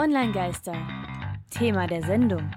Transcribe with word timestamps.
Online-Geister. 0.00 0.72
Thema 1.50 1.86
der 1.86 2.02
Sendung. 2.02 2.50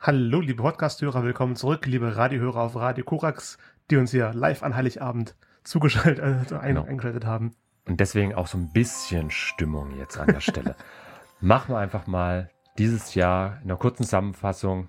Hallo, 0.00 0.38
liebe 0.38 0.62
Podcast-Hörer, 0.62 1.24
willkommen 1.24 1.56
zurück, 1.56 1.86
liebe 1.86 2.16
Radiohörer 2.16 2.60
auf 2.60 2.76
Radio 2.76 3.04
Korax, 3.04 3.58
die 3.90 3.96
uns 3.96 4.12
hier 4.12 4.32
live 4.32 4.62
an 4.62 4.76
Heiligabend 4.76 5.34
zugeschaltet, 5.64 6.52
äh, 6.52 6.54
ein, 6.54 6.68
Genau. 6.76 6.84
eingeschaltet 6.84 7.26
haben. 7.26 7.56
Und 7.84 7.98
deswegen 7.98 8.32
auch 8.32 8.46
so 8.46 8.56
ein 8.58 8.72
bisschen 8.72 9.32
Stimmung 9.32 9.98
jetzt 9.98 10.16
an 10.16 10.28
der 10.28 10.38
Stelle. 10.38 10.76
Machen 11.40 11.74
wir 11.74 11.78
einfach 11.78 12.06
mal 12.06 12.48
dieses 12.78 13.16
Jahr 13.16 13.56
in 13.56 13.64
einer 13.64 13.76
kurzen 13.76 14.04
Zusammenfassung 14.04 14.86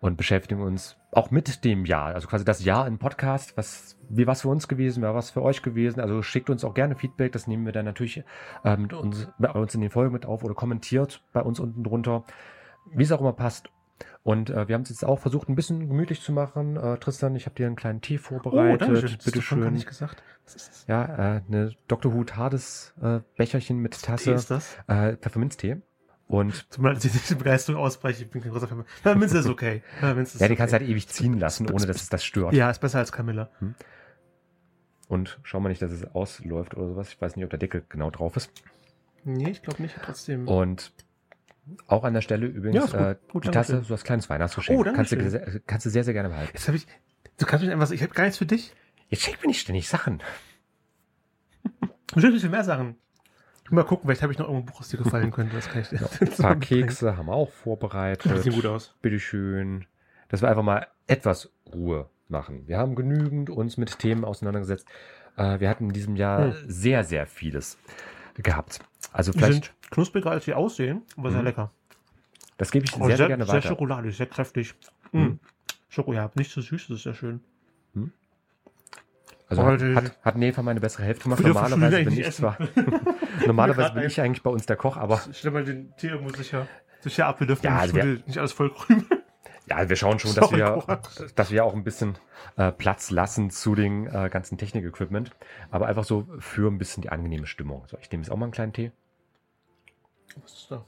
und 0.00 0.16
beschäftigen 0.16 0.62
uns 0.62 0.96
auch 1.16 1.30
mit 1.30 1.64
dem 1.64 1.84
Jahr. 1.84 2.14
Also 2.14 2.28
quasi 2.28 2.44
das 2.44 2.62
Jahr 2.64 2.86
im 2.86 2.98
Podcast. 2.98 3.56
Was, 3.56 3.96
wie 4.08 4.26
was 4.26 4.42
für 4.42 4.48
uns 4.48 4.68
gewesen, 4.68 5.02
war 5.02 5.14
was 5.14 5.30
für 5.30 5.42
euch 5.42 5.62
gewesen. 5.62 6.00
Also 6.00 6.22
schickt 6.22 6.50
uns 6.50 6.64
auch 6.64 6.74
gerne 6.74 6.94
Feedback. 6.94 7.32
Das 7.32 7.46
nehmen 7.46 7.64
wir 7.64 7.72
dann 7.72 7.86
natürlich 7.86 8.22
äh, 8.64 8.76
mit 8.76 8.92
uns, 8.92 9.28
bei 9.38 9.50
uns 9.50 9.74
in 9.74 9.80
den 9.80 9.90
Folgen 9.90 10.12
mit 10.12 10.26
auf 10.26 10.44
oder 10.44 10.54
kommentiert 10.54 11.22
bei 11.32 11.40
uns 11.42 11.58
unten 11.58 11.82
drunter. 11.82 12.24
Wie 12.94 13.02
es 13.02 13.12
auch 13.12 13.20
immer 13.20 13.32
passt. 13.32 13.70
Und 14.22 14.50
äh, 14.50 14.68
wir 14.68 14.74
haben 14.74 14.82
es 14.82 14.90
jetzt 14.90 15.04
auch 15.04 15.18
versucht, 15.18 15.48
ein 15.48 15.54
bisschen 15.54 15.88
gemütlich 15.88 16.20
zu 16.20 16.32
machen. 16.32 16.76
Äh, 16.76 16.98
Tristan, 16.98 17.34
ich 17.34 17.46
habe 17.46 17.54
dir 17.54 17.66
einen 17.66 17.76
kleinen 17.76 18.02
Tee 18.02 18.18
vorbereitet. 18.18 18.88
Oh, 18.88 18.92
Das 18.92 19.02
Bitte 19.02 19.16
hast 19.16 19.26
du 19.26 19.32
gar 19.32 19.42
schön. 19.64 19.72
nicht 19.72 19.86
gesagt. 19.86 20.22
Was 20.44 20.54
ist 20.54 20.68
das? 20.68 20.86
Ja, 20.86 21.04
äh, 21.36 21.40
eine 21.48 21.72
Dr. 21.88 22.12
Who 22.12 22.24
TARDIS 22.24 22.94
äh, 23.00 23.20
Becherchen 23.36 23.78
mit 23.78 23.92
Tee 23.98 24.06
Tasse, 24.06 24.32
ist 24.32 24.50
das? 24.50 24.76
äh, 24.88 25.16
Pfefferminztee. 25.16 25.78
Und 26.28 26.68
Tut 26.70 26.82
mir 26.82 26.88
leid, 26.88 26.96
dass 26.96 27.04
ich 27.04 27.12
diese 27.12 27.36
Begeisterung 27.36 27.80
ausbreche. 27.80 28.24
Ich 28.24 28.30
bin 28.30 28.42
kein 28.42 28.50
großer 28.50 28.66
Fan. 28.66 28.84
Pfefferminze 28.84 29.38
ist 29.38 29.46
okay. 29.46 29.82
Pfefferminze 30.00 30.34
ist 30.34 30.40
ja, 30.40 30.48
die 30.48 30.56
kannst 30.56 30.72
du 30.72 30.76
okay. 30.76 30.84
halt 30.84 30.90
ewig 30.92 31.08
ziehen 31.08 31.38
lassen, 31.38 31.70
ohne 31.70 31.86
dass 31.86 32.02
es 32.02 32.08
das 32.08 32.24
stört. 32.24 32.52
Ja, 32.52 32.68
ist 32.70 32.80
besser 32.80 32.98
als 32.98 33.12
Camilla. 33.12 33.48
Und 35.08 35.38
schau 35.44 35.60
mal 35.60 35.68
nicht, 35.68 35.80
dass 35.82 35.92
es 35.92 36.04
ausläuft 36.14 36.76
oder 36.76 36.88
sowas. 36.88 37.10
Ich 37.10 37.20
weiß 37.20 37.36
nicht, 37.36 37.44
ob 37.44 37.50
der 37.50 37.60
Deckel 37.60 37.84
genau 37.88 38.10
drauf 38.10 38.36
ist. 38.36 38.50
Nee, 39.24 39.50
ich 39.50 39.62
glaube 39.62 39.82
nicht. 39.82 39.96
Trotzdem. 40.02 40.48
Und 40.48 40.92
auch 41.86 42.02
an 42.04 42.14
der 42.14 42.20
Stelle 42.22 42.46
Ja, 42.46 42.52
übrigens 42.52 42.84
ist 42.86 42.90
gut. 42.92 43.00
äh, 43.00 43.16
Gut, 43.30 43.44
die 43.44 43.50
Tasse, 43.50 43.82
so 43.84 43.94
als 43.94 44.02
kleines 44.04 44.28
Weihnachtsgeschenk. 44.28 44.80
Oh, 44.80 44.82
kannst, 44.84 45.12
du, 45.12 45.62
kannst 45.66 45.86
du 45.86 45.90
sehr, 45.90 46.04
sehr 46.04 46.14
gerne 46.14 46.28
behalten. 46.28 46.52
Jetzt 46.54 46.66
habe 46.66 46.76
ich. 46.76 46.86
Du 47.38 47.46
kannst 47.46 47.64
mich 47.64 47.72
einfach. 47.72 47.90
Ich 47.90 48.02
habe 48.02 48.14
gar 48.14 48.24
nichts 48.24 48.38
für 48.38 48.46
dich. 48.46 48.72
Jetzt 49.08 49.22
schenk 49.22 49.40
mir 49.42 49.48
nicht 49.48 49.60
ständig 49.60 49.88
Sachen. 49.88 50.22
Bestimmt 52.12 52.40
viel 52.40 52.50
mehr 52.50 52.64
Sachen. 52.64 52.96
Mal 53.70 53.84
gucken, 53.84 54.06
vielleicht 54.06 54.22
habe 54.22 54.32
ich 54.32 54.38
noch 54.38 54.46
irgendein 54.46 54.66
Buch, 54.66 54.78
das 54.78 54.88
dir 54.88 54.98
gefallen 54.98 55.30
könnte. 55.30 55.54
Das 55.56 55.68
kann 55.68 55.82
ich 55.82 55.88
dir. 55.88 56.08
Ein 56.20 56.28
paar 56.36 56.56
Kekse 56.56 57.16
haben 57.16 57.26
wir 57.26 57.32
auch 57.32 57.48
Das 57.48 57.54
vorbereitet. 57.56 58.42
sieht 58.42 58.52
gut 58.54 58.66
aus. 58.66 58.94
bitteschön, 59.02 59.86
dass 60.28 60.42
wir 60.42 60.48
einfach 60.48 60.62
mal 60.62 60.86
etwas 61.06 61.50
Ruhe 61.72 62.08
machen. 62.28 62.66
Wir 62.66 62.78
haben 62.78 62.94
genügend 62.94 63.50
uns 63.50 63.76
mit 63.76 63.98
Themen 63.98 64.24
auseinandergesetzt. 64.24 64.86
Äh, 65.36 65.60
wir 65.60 65.68
hatten 65.68 65.84
in 65.88 65.92
diesem 65.92 66.16
Jahr 66.16 66.52
Hm. 66.54 66.64
sehr, 66.68 67.04
sehr 67.04 67.26
vieles 67.26 67.78
gehabt. 68.34 68.80
Also 69.12 69.32
Die 69.32 69.38
vielleicht, 69.38 69.52
sind 69.66 69.72
knuspriger, 69.90 70.30
als 70.30 70.44
sie 70.44 70.54
aussehen, 70.54 71.02
aber 71.16 71.30
sehr 71.30 71.40
Mhm. 71.40 71.46
lecker. 71.46 71.70
das 72.58 72.70
gebe 72.70 72.84
ich 72.86 72.94
Oh, 72.96 73.06
sehr, 73.06 73.16
sehr, 73.16 73.26
gerne 73.28 73.44
sehr 73.44 73.54
weiter. 73.54 73.68
schokoladig, 73.68 74.16
sehr 74.16 74.26
kräftig. 74.26 74.74
Mhm. 75.12 75.38
Schoko, 75.88 76.12
ja, 76.12 76.30
nicht 76.34 76.50
so 76.50 76.60
süß, 76.60 76.88
das 76.88 76.96
ist 76.98 77.02
sehr 77.04 77.14
schön. 77.14 77.40
Also 79.48 79.62
Oh, 79.62 79.66
hat, 79.66 79.80
hat, 79.80 80.18
hat 80.22 80.36
Neva 80.36 80.62
meine 80.62 80.80
bessere 80.80 81.04
Hälfte 81.04 81.24
gemacht. 81.24 81.40
Normalerweise 81.40 82.04
bin 82.04 82.18
ich 82.18 82.30
zwar, 82.32 82.58
normalerweise 83.46 83.92
bin 83.92 84.04
ich 84.04 84.20
eigentlich 84.20 84.42
bei 84.42 84.50
uns 84.50 84.66
der 84.66 84.76
Koch, 84.76 84.96
aber 84.96 85.20
Ich 85.30 85.38
stell 85.38 85.52
mal 85.52 85.64
den 85.64 85.94
Tee 85.96 86.08
irgendwo 86.08 86.34
sicher, 86.36 86.66
sicher 87.00 87.26
ab. 87.26 87.40
Wir 87.40 87.46
dürfen 87.46 87.64
Ja, 87.64 87.78
also 87.78 87.96
nicht 87.96 88.38
alles 88.38 88.52
voll 88.52 88.72
krümeln. 88.72 89.06
ja, 89.66 89.88
wir 89.88 89.96
schauen 89.96 90.18
schon, 90.18 90.34
dass 90.34 90.48
Sorry, 90.48 90.58
wir, 90.58 91.00
dass 91.36 91.50
wir 91.50 91.64
auch 91.64 91.74
ein 91.74 91.84
bisschen 91.84 92.18
äh, 92.56 92.72
Platz 92.72 93.10
lassen 93.10 93.50
zu 93.50 93.74
den 93.74 94.06
äh, 94.08 94.28
ganzen 94.30 94.58
Technik-Equipment. 94.58 95.30
Aber 95.70 95.86
einfach 95.86 96.04
so 96.04 96.26
für 96.40 96.68
ein 96.70 96.78
bisschen 96.78 97.02
die 97.02 97.10
angenehme 97.10 97.46
Stimmung. 97.46 97.84
So, 97.86 97.98
ich 98.00 98.10
nehme 98.10 98.24
jetzt 98.24 98.30
auch 98.32 98.36
mal 98.36 98.46
einen 98.46 98.52
kleinen 98.52 98.72
Tee. 98.72 98.90
Was 100.42 100.54
ist 100.54 100.70
da? 100.70 100.84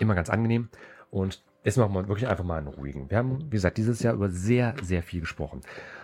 immer 0.00 0.14
ganz 0.14 0.30
angenehm. 0.30 0.68
Und 1.10 1.42
jetzt 1.64 1.76
machen 1.76 1.94
wir 1.94 2.08
wirklich 2.08 2.28
einfach 2.28 2.44
mal 2.44 2.58
einen 2.58 2.68
ruhigen. 2.68 3.10
Wir 3.10 3.18
haben, 3.18 3.46
wie 3.46 3.50
gesagt, 3.50 3.78
dieses 3.78 4.02
Jahr 4.02 4.14
über 4.14 4.28
sehr, 4.28 4.74
sehr 4.82 5.02
viel 5.02 5.20
gesprochen. 5.20 5.60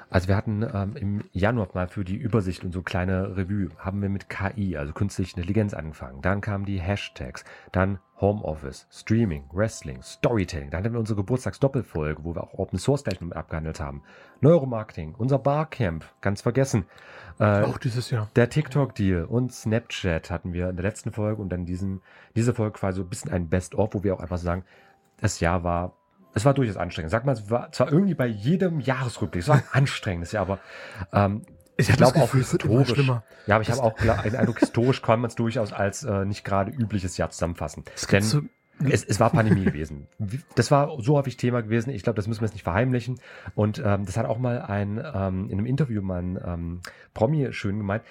Also 0.09 0.28
wir 0.28 0.37
hatten 0.37 0.62
ähm, 0.62 0.97
im 0.97 1.25
Januar 1.33 1.69
mal 1.75 1.89
für 1.89 2.05
die 2.05 2.15
Übersicht 2.15 2.62
und 2.65 2.72
so 2.72 2.83
kleine 2.83 3.37
Revue, 3.37 3.71
haben 3.78 4.03
wir 4.03 4.09
mit 4.09 4.28
KI, 4.28 4.77
also 4.77 4.93
künstliche 4.93 5.37
Intelligenz 5.37 5.75
angefangen. 5.75 6.22
Dann 6.22 6.41
kamen 6.41 6.65
die 6.65 6.81
Hashtags, 6.81 7.45
dann 7.72 7.99
Homeoffice, 8.21 8.87
Streaming, 8.91 9.45
Wrestling, 9.53 10.03
Storytelling. 10.03 10.71
Dann 10.71 10.84
hatten 10.84 10.95
wir 10.95 11.00
unsere 11.00 11.16
Geburtstagsdoppelfolge, 11.16 12.25
wo 12.25 12.37
wir 12.37 12.45
auch 12.45 12.55
Open 12.55 12.78
Source 12.78 13.03
gleich 13.03 13.21
mit 13.21 13.34
abgehandelt 13.34 13.81
haben. 13.81 14.03
Neuromarketing, 14.41 15.15
unser 15.19 15.39
Barcamp, 15.39 16.05
ganz 16.21 16.41
vergessen. 16.41 16.87
Äh, 17.39 17.62
Auch 17.62 17.77
dieses 17.77 18.11
Jahr. 18.11 18.31
der 18.37 18.49
TikTok-Deal 18.49 19.25
und 19.25 19.53
Snapchat 19.53 20.31
hatten 20.31 20.53
wir 20.55 20.71
in 20.71 20.77
der 20.77 20.84
letzten 20.84 21.12
Folge 21.12 21.43
und 21.43 21.50
dann 21.50 21.66
diesen, 21.66 22.00
diese 22.34 22.55
Folge 22.55 22.78
quasi 22.78 22.99
so 22.99 23.03
ein 23.03 23.09
bisschen 23.11 23.33
ein 23.33 23.49
Best-of, 23.49 23.93
wo 23.93 24.03
wir 24.03 24.15
auch 24.15 24.21
einfach 24.21 24.39
sagen, 24.39 24.65
das 25.21 25.41
Jahr 25.41 25.65
war, 25.65 25.97
es 26.34 26.44
war 26.44 26.54
durchaus 26.54 26.77
anstrengend. 26.77 27.10
Sag 27.10 27.25
mal, 27.25 27.32
es 27.32 27.50
war 27.50 27.72
zwar 27.72 27.91
irgendwie 27.91 28.15
bei 28.15 28.27
jedem 28.27 28.81
Jahresrückblick, 28.81 29.43
es 29.43 29.49
war 29.49 29.56
ein 29.56 29.65
anstrengendes 29.72 30.32
Jahr, 30.32 30.43
aber 30.43 30.59
ähm, 31.12 31.43
Ich, 31.78 31.88
ich 31.88 31.97
das 31.97 32.12
glaube 32.12 32.25
auch 32.25 32.32
historisch. 32.32 32.88
schlimmer. 32.91 33.25
Ja, 33.47 33.56
aber 33.56 33.62
ich 33.62 33.71
habe 33.71 33.82
auch 33.82 33.94
den 33.94 34.37
Eindruck, 34.37 34.59
historisch 34.59 35.03
kann 35.03 35.21
man 35.21 35.28
es 35.28 35.34
durchaus 35.34 35.72
als 35.72 36.04
äh, 36.04 36.25
nicht 36.25 36.44
gerade 36.44 36.71
übliches 36.71 37.16
Jahr 37.16 37.31
zusammenfassen. 37.31 37.84
Es 37.94 38.06
Denn 38.06 38.22
so, 38.22 38.41
es, 38.91 39.04
es 39.04 39.21
war 39.21 39.31
Pandemie 39.31 39.65
gewesen. 39.65 40.06
Das 40.54 40.71
war 40.71 41.00
so 41.00 41.16
häufig 41.16 41.37
Thema 41.38 41.62
gewesen. 41.62 41.91
Ich 41.91 42.03
glaube, 42.03 42.16
das 42.16 42.27
müssen 42.28 42.41
wir 42.43 42.47
jetzt 42.47 42.54
nicht 42.54 42.65
verheimlichen. 42.65 43.19
Und 43.54 43.83
ähm, 43.84 44.04
das 44.04 44.16
hat 44.19 44.27
auch 44.27 44.38
mal 44.38 44.60
ein 44.60 44.98
ähm, 44.98 45.48
in 45.48 45.59
einem 45.59 45.66
Interview 45.66 46.03
mal 46.03 46.21
ein 46.21 46.38
ähm, 46.44 46.81
Promi 47.15 47.53
schön 47.53 47.78
gemeint. 47.78 48.03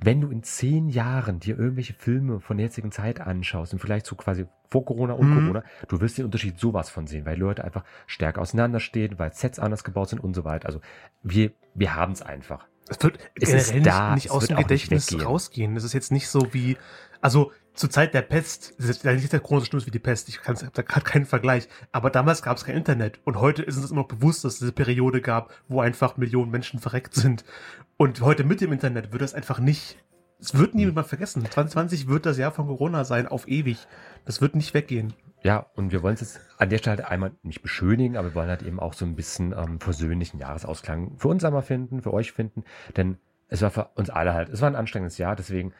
Wenn 0.00 0.20
du 0.20 0.30
in 0.30 0.44
zehn 0.44 0.88
Jahren 0.88 1.40
dir 1.40 1.58
irgendwelche 1.58 1.92
Filme 1.92 2.38
von 2.38 2.56
der 2.56 2.66
jetzigen 2.66 2.92
Zeit 2.92 3.20
anschaust, 3.20 3.72
im 3.72 3.80
Vergleich 3.80 4.04
zu 4.04 4.14
quasi 4.14 4.46
vor 4.70 4.84
Corona 4.84 5.14
und 5.14 5.28
Mhm. 5.28 5.34
Corona, 5.34 5.64
du 5.88 6.00
wirst 6.00 6.18
den 6.18 6.24
Unterschied 6.24 6.58
sowas 6.58 6.88
von 6.88 7.06
sehen, 7.06 7.26
weil 7.26 7.36
Leute 7.36 7.64
einfach 7.64 7.84
stärker 8.06 8.40
auseinanderstehen, 8.40 9.18
weil 9.18 9.32
Sets 9.32 9.58
anders 9.58 9.82
gebaut 9.82 10.10
sind 10.10 10.20
und 10.20 10.34
so 10.34 10.44
weiter. 10.44 10.66
Also 10.66 10.80
wir, 11.22 11.50
wir 11.74 11.96
haben 11.96 12.12
es 12.12 12.22
einfach. 12.22 12.66
Es 12.88 13.02
wird 13.02 13.18
es 13.34 13.48
ist 13.48 13.72
generell 13.72 13.82
da, 13.82 14.14
nicht, 14.14 14.14
nicht 14.14 14.26
es 14.26 14.30
aus 14.30 14.46
dem 14.46 14.56
nicht 14.56 14.68
Gedächtnis 14.68 15.24
rausgehen. 15.24 15.74
Das 15.74 15.84
ist 15.84 15.92
jetzt 15.92 16.12
nicht 16.12 16.28
so 16.28 16.52
wie, 16.52 16.76
also 17.20 17.52
zur 17.74 17.90
Zeit 17.90 18.12
der 18.12 18.22
Pest, 18.22 18.74
das 18.78 18.88
ist 18.88 19.04
ja 19.04 19.12
nicht 19.12 19.32
der 19.32 19.40
Corona 19.40 19.60
so 19.60 19.66
schlimm 19.66 19.78
ist 19.78 19.86
wie 19.86 19.92
die 19.92 20.00
Pest, 20.00 20.28
ich 20.28 20.40
kann's, 20.40 20.60
da 20.60 20.82
hat 20.82 21.04
keinen 21.04 21.26
Vergleich. 21.26 21.68
Aber 21.92 22.10
damals 22.10 22.42
gab 22.42 22.56
es 22.56 22.64
kein 22.64 22.76
Internet 22.76 23.20
und 23.24 23.40
heute 23.40 23.62
ist 23.62 23.76
uns 23.76 23.90
immer 23.90 24.00
noch 24.00 24.08
bewusst, 24.08 24.44
dass 24.44 24.54
es 24.54 24.58
diese 24.58 24.72
Periode 24.72 25.20
gab, 25.20 25.52
wo 25.68 25.80
einfach 25.80 26.16
Millionen 26.16 26.50
Menschen 26.50 26.80
verreckt 26.80 27.14
sind. 27.14 27.44
Und 27.96 28.20
heute 28.20 28.44
mit 28.44 28.60
dem 28.60 28.72
Internet 28.72 29.12
wird 29.12 29.22
das 29.22 29.34
einfach 29.34 29.60
nicht, 29.60 29.96
es 30.40 30.56
wird 30.56 30.74
niemand 30.74 31.06
vergessen. 31.06 31.42
2020 31.42 32.08
wird 32.08 32.26
das 32.26 32.38
Jahr 32.38 32.52
von 32.52 32.66
Corona 32.66 33.04
sein, 33.04 33.26
auf 33.26 33.48
ewig. 33.48 33.86
Das 34.24 34.40
wird 34.40 34.54
nicht 34.54 34.74
weggehen. 34.74 35.14
Ja, 35.42 35.66
und 35.74 35.92
wir 35.92 36.02
wollen 36.02 36.14
es 36.14 36.20
jetzt 36.20 36.40
an 36.58 36.68
der 36.68 36.78
Stelle 36.78 36.98
halt 36.98 37.10
einmal 37.10 37.32
nicht 37.42 37.62
beschönigen, 37.62 38.16
aber 38.16 38.28
wir 38.28 38.34
wollen 38.34 38.48
halt 38.48 38.62
eben 38.62 38.80
auch 38.80 38.92
so 38.92 39.04
ein 39.04 39.14
bisschen 39.14 39.52
ähm, 39.52 39.78
versöhnlichen 39.80 40.40
Jahresausklang 40.40 41.16
für 41.16 41.28
uns 41.28 41.44
einmal 41.44 41.62
finden, 41.62 42.02
für 42.02 42.12
euch 42.12 42.32
finden, 42.32 42.64
denn 42.96 43.18
es 43.48 43.62
war 43.62 43.70
für 43.70 43.90
uns 43.94 44.10
alle 44.10 44.34
halt, 44.34 44.48
es 44.48 44.60
war 44.60 44.68
ein 44.68 44.76
anstrengendes 44.76 45.16
Jahr, 45.16 45.36
deswegen, 45.36 45.72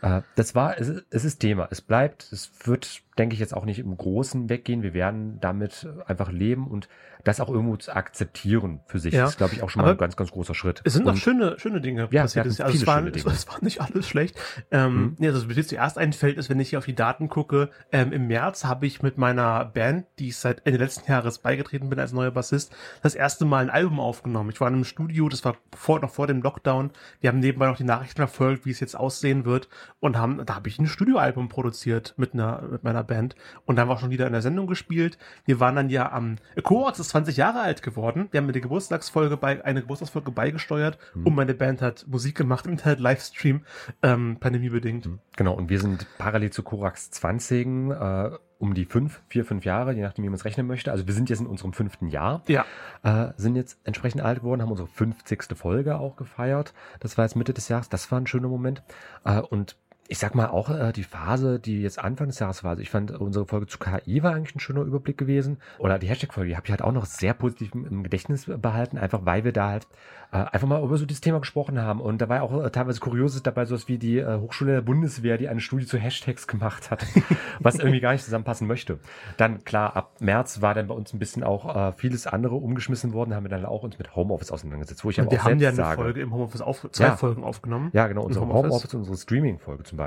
äh, 0.00 0.22
das 0.34 0.54
war, 0.54 0.78
es, 0.78 1.04
es 1.10 1.24
ist 1.24 1.40
Thema, 1.40 1.68
es 1.70 1.82
bleibt, 1.82 2.32
es 2.32 2.50
wird, 2.64 3.02
denke 3.18 3.34
ich, 3.34 3.40
jetzt 3.40 3.54
auch 3.54 3.64
nicht 3.64 3.78
im 3.78 3.96
Großen 3.96 4.48
weggehen, 4.48 4.82
wir 4.82 4.94
werden 4.94 5.38
damit 5.40 5.86
einfach 6.06 6.30
leben 6.32 6.66
und 6.66 6.88
das 7.24 7.40
auch 7.40 7.48
irgendwo 7.50 7.76
zu 7.76 7.94
akzeptieren 7.94 8.80
für 8.86 8.98
sich, 8.98 9.14
Ja, 9.14 9.26
ist, 9.26 9.36
glaube 9.38 9.54
ich, 9.54 9.62
auch 9.62 9.70
schon 9.70 9.82
mal 9.82 9.88
aber 9.90 9.94
ein 9.96 9.98
ganz, 9.98 10.16
ganz 10.16 10.32
großer 10.32 10.54
Schritt. 10.54 10.80
Es 10.84 10.94
sind 10.94 11.06
und, 11.06 11.12
noch 11.14 11.16
schöne, 11.20 11.56
schöne 11.58 11.80
Dinge 11.80 12.08
Ja, 12.10 12.22
passiert. 12.22 12.46
Jahr. 12.46 12.50
Also 12.50 12.62
es, 12.64 12.72
viele 12.72 12.86
war, 12.86 12.98
schöne 12.98 13.12
Dinge. 13.12 13.30
es 13.30 13.46
war 13.48 13.62
nicht 13.62 13.80
alles 13.80 14.08
schlecht. 14.08 14.36
Ähm, 14.70 14.92
Mhm. 14.92 15.16
nee, 15.18 15.28
also, 15.28 15.48
was 15.48 15.56
mir 15.56 15.64
zuerst 15.64 15.98
einfällt, 15.98 16.36
ist, 16.36 16.50
wenn 16.50 16.58
ich 16.58 16.70
hier 16.70 16.78
auf 16.80 16.84
die 16.84 16.94
Daten 16.96 17.28
gucke, 17.28 17.70
ähm, 17.92 18.12
im 18.12 18.26
März 18.26 18.64
habe 18.64 18.86
ich 18.86 19.02
mit 19.02 19.18
meiner 19.18 19.64
Band, 19.66 20.06
die 20.18 20.28
ich 20.28 20.36
seit 20.36 20.66
Ende 20.66 20.78
letzten 20.80 21.08
Jahres 21.10 21.38
beigetreten 21.38 21.88
bin 21.90 22.00
als 22.00 22.12
neuer 22.12 22.32
Bassist, 22.32 22.74
das 23.02 23.14
erste 23.14 23.44
Mal 23.44 23.58
ein 23.64 23.70
Album 23.70 24.00
aufgenommen. 24.00 24.50
Ich 24.50 24.60
war 24.60 24.66
in 24.68 24.74
einem 24.74 24.84
Studio, 24.84 25.28
das 25.28 25.44
war 25.44 25.56
vor, 25.76 26.00
noch 26.00 26.10
vor 26.10 26.26
dem 26.26 26.42
Lockdown. 26.42 26.90
Wir 27.20 27.28
haben 27.28 27.38
nebenbei 27.38 27.66
noch 27.66 27.76
die 27.76 27.84
Nachrichten 27.84 28.16
verfolgt, 28.16 28.66
wie 28.66 28.70
es 28.70 28.80
jetzt 28.80 28.96
aussehen 28.96 29.44
wird 29.44 29.68
und 30.00 30.18
haben, 30.18 30.44
da 30.44 30.56
habe 30.56 30.68
ich 30.68 30.78
ein 30.80 30.86
Studioalbum 30.88 31.48
produziert 31.48 32.14
mit 32.16 32.34
einer, 32.34 32.62
mit 32.62 32.82
meiner 32.82 33.01
Band 33.04 33.34
und 33.66 33.76
dann 33.76 33.82
haben 33.82 33.88
wir 33.90 33.94
auch 33.94 34.00
schon 34.00 34.10
wieder 34.10 34.26
in 34.26 34.32
der 34.32 34.42
Sendung 34.42 34.66
gespielt. 34.66 35.18
Wir 35.44 35.60
waren 35.60 35.76
dann 35.76 35.88
ja 35.90 36.10
am, 36.12 36.36
Korax 36.62 36.98
ist 36.98 37.10
20 37.10 37.36
Jahre 37.36 37.60
alt 37.60 37.82
geworden. 37.82 38.28
Wir 38.30 38.38
haben 38.40 38.48
eine 38.48 38.60
Geburtstagsfolge 38.60 39.36
bei, 39.36 39.64
eine 39.64 39.80
Geburtstagsfolge 39.82 40.30
beigesteuert 40.30 40.98
Mhm. 41.14 41.26
und 41.26 41.34
meine 41.34 41.54
Band 41.54 41.82
hat 41.82 42.06
Musik 42.08 42.36
gemacht 42.36 42.66
im 42.66 42.72
Internet 42.72 43.00
Livestream, 43.00 43.64
ähm, 44.02 44.36
pandemiebedingt. 44.40 45.08
Genau, 45.36 45.54
und 45.54 45.68
wir 45.68 45.80
sind 45.80 46.06
parallel 46.18 46.50
zu 46.50 46.62
Korax 46.62 47.10
20 47.10 47.66
äh, 47.90 48.30
um 48.58 48.74
die 48.74 48.84
fünf, 48.84 49.20
vier, 49.26 49.44
fünf 49.44 49.64
Jahre, 49.64 49.92
je 49.92 50.02
nachdem, 50.02 50.24
wie 50.24 50.28
man 50.28 50.36
es 50.36 50.44
rechnen 50.44 50.68
möchte. 50.68 50.92
Also 50.92 51.08
wir 51.08 51.14
sind 51.14 51.28
jetzt 51.28 51.40
in 51.40 51.46
unserem 51.48 51.72
fünften 51.72 52.06
Jahr. 52.06 52.42
Ja. 52.46 52.64
äh, 53.02 53.32
sind 53.36 53.56
jetzt 53.56 53.80
entsprechend 53.82 54.22
alt 54.22 54.38
geworden, 54.40 54.62
haben 54.62 54.70
unsere 54.70 54.86
50. 54.88 55.56
Folge 55.56 55.98
auch 55.98 56.14
gefeiert. 56.14 56.72
Das 57.00 57.18
war 57.18 57.24
jetzt 57.24 57.34
Mitte 57.34 57.52
des 57.52 57.68
Jahres. 57.68 57.88
Das 57.88 58.12
war 58.12 58.20
ein 58.20 58.28
schöner 58.28 58.46
Moment. 58.46 58.84
Äh, 59.24 59.40
und 59.40 59.76
ich 60.12 60.18
sag 60.18 60.34
mal 60.34 60.48
auch 60.48 60.68
äh, 60.68 60.92
die 60.92 61.04
Phase, 61.04 61.58
die 61.58 61.80
jetzt 61.80 61.98
Anfang 61.98 62.26
des 62.26 62.38
Jahres 62.38 62.62
war. 62.62 62.72
Also 62.72 62.82
ich 62.82 62.90
fand 62.90 63.12
unsere 63.12 63.46
Folge 63.46 63.66
zu 63.66 63.78
KI 63.78 64.22
war 64.22 64.34
eigentlich 64.34 64.54
ein 64.54 64.60
schöner 64.60 64.82
Überblick 64.82 65.16
gewesen. 65.16 65.56
Oder 65.78 65.98
die 65.98 66.06
Hashtag-Folge, 66.06 66.50
die 66.50 66.56
habe 66.56 66.66
ich 66.66 66.70
halt 66.70 66.82
auch 66.82 66.92
noch 66.92 67.06
sehr 67.06 67.32
positiv 67.32 67.74
im 67.74 68.02
Gedächtnis 68.02 68.44
behalten, 68.44 68.98
einfach 68.98 69.20
weil 69.24 69.44
wir 69.44 69.52
da 69.52 69.70
halt 69.70 69.86
äh, 70.30 70.36
einfach 70.36 70.68
mal 70.68 70.82
über 70.82 70.98
so 70.98 71.06
dieses 71.06 71.22
Thema 71.22 71.40
gesprochen 71.40 71.80
haben. 71.80 72.00
Und 72.00 72.20
da 72.20 72.28
war 72.28 72.42
auch 72.42 72.62
äh, 72.62 72.70
teilweise 72.70 73.00
Kurioses 73.00 73.42
dabei, 73.42 73.64
sowas 73.64 73.88
wie 73.88 73.96
die 73.96 74.18
äh, 74.18 74.38
Hochschule 74.38 74.72
der 74.72 74.80
Bundeswehr, 74.82 75.38
die 75.38 75.48
eine 75.48 75.60
Studie 75.60 75.86
zu 75.86 75.96
Hashtags 75.96 76.46
gemacht 76.46 76.90
hat, 76.90 77.06
was 77.60 77.78
irgendwie 77.78 78.00
gar 78.00 78.12
nicht 78.12 78.24
zusammenpassen 78.24 78.66
möchte. 78.66 78.98
Dann 79.38 79.64
klar, 79.64 79.96
ab 79.96 80.16
März 80.20 80.60
war 80.60 80.74
dann 80.74 80.88
bei 80.88 80.94
uns 80.94 81.14
ein 81.14 81.18
bisschen 81.18 81.42
auch 81.42 81.74
äh, 81.74 81.92
vieles 81.92 82.26
andere 82.26 82.56
umgeschmissen 82.56 83.14
worden, 83.14 83.34
haben 83.34 83.44
wir 83.44 83.50
dann 83.50 83.64
auch 83.64 83.82
uns 83.82 83.98
mit 83.98 84.14
Homeoffice 84.14 84.50
auseinandergesetzt, 84.50 85.04
wo 85.06 85.10
ich 85.10 85.20
aber 85.20 85.30
wir 85.30 85.40
auch 85.40 85.44
haben 85.44 85.58
ja 85.58 85.68
eine 85.68 85.76
sage, 85.76 86.02
Folge 86.02 86.20
im 86.20 86.34
Homeoffice 86.34 86.60
auf, 86.60 86.86
zwei 86.92 87.04
ja, 87.04 87.16
Folgen 87.16 87.44
aufgenommen. 87.44 87.90
Ja, 87.94 88.08
genau, 88.08 88.24
unsere 88.24 88.46
Homeoffice, 88.46 88.70
Homeoffice 88.70 88.94
unsere 88.94 89.16
Streaming-Folge 89.16 89.84
zum 89.84 89.96
Beispiel. 89.96 90.01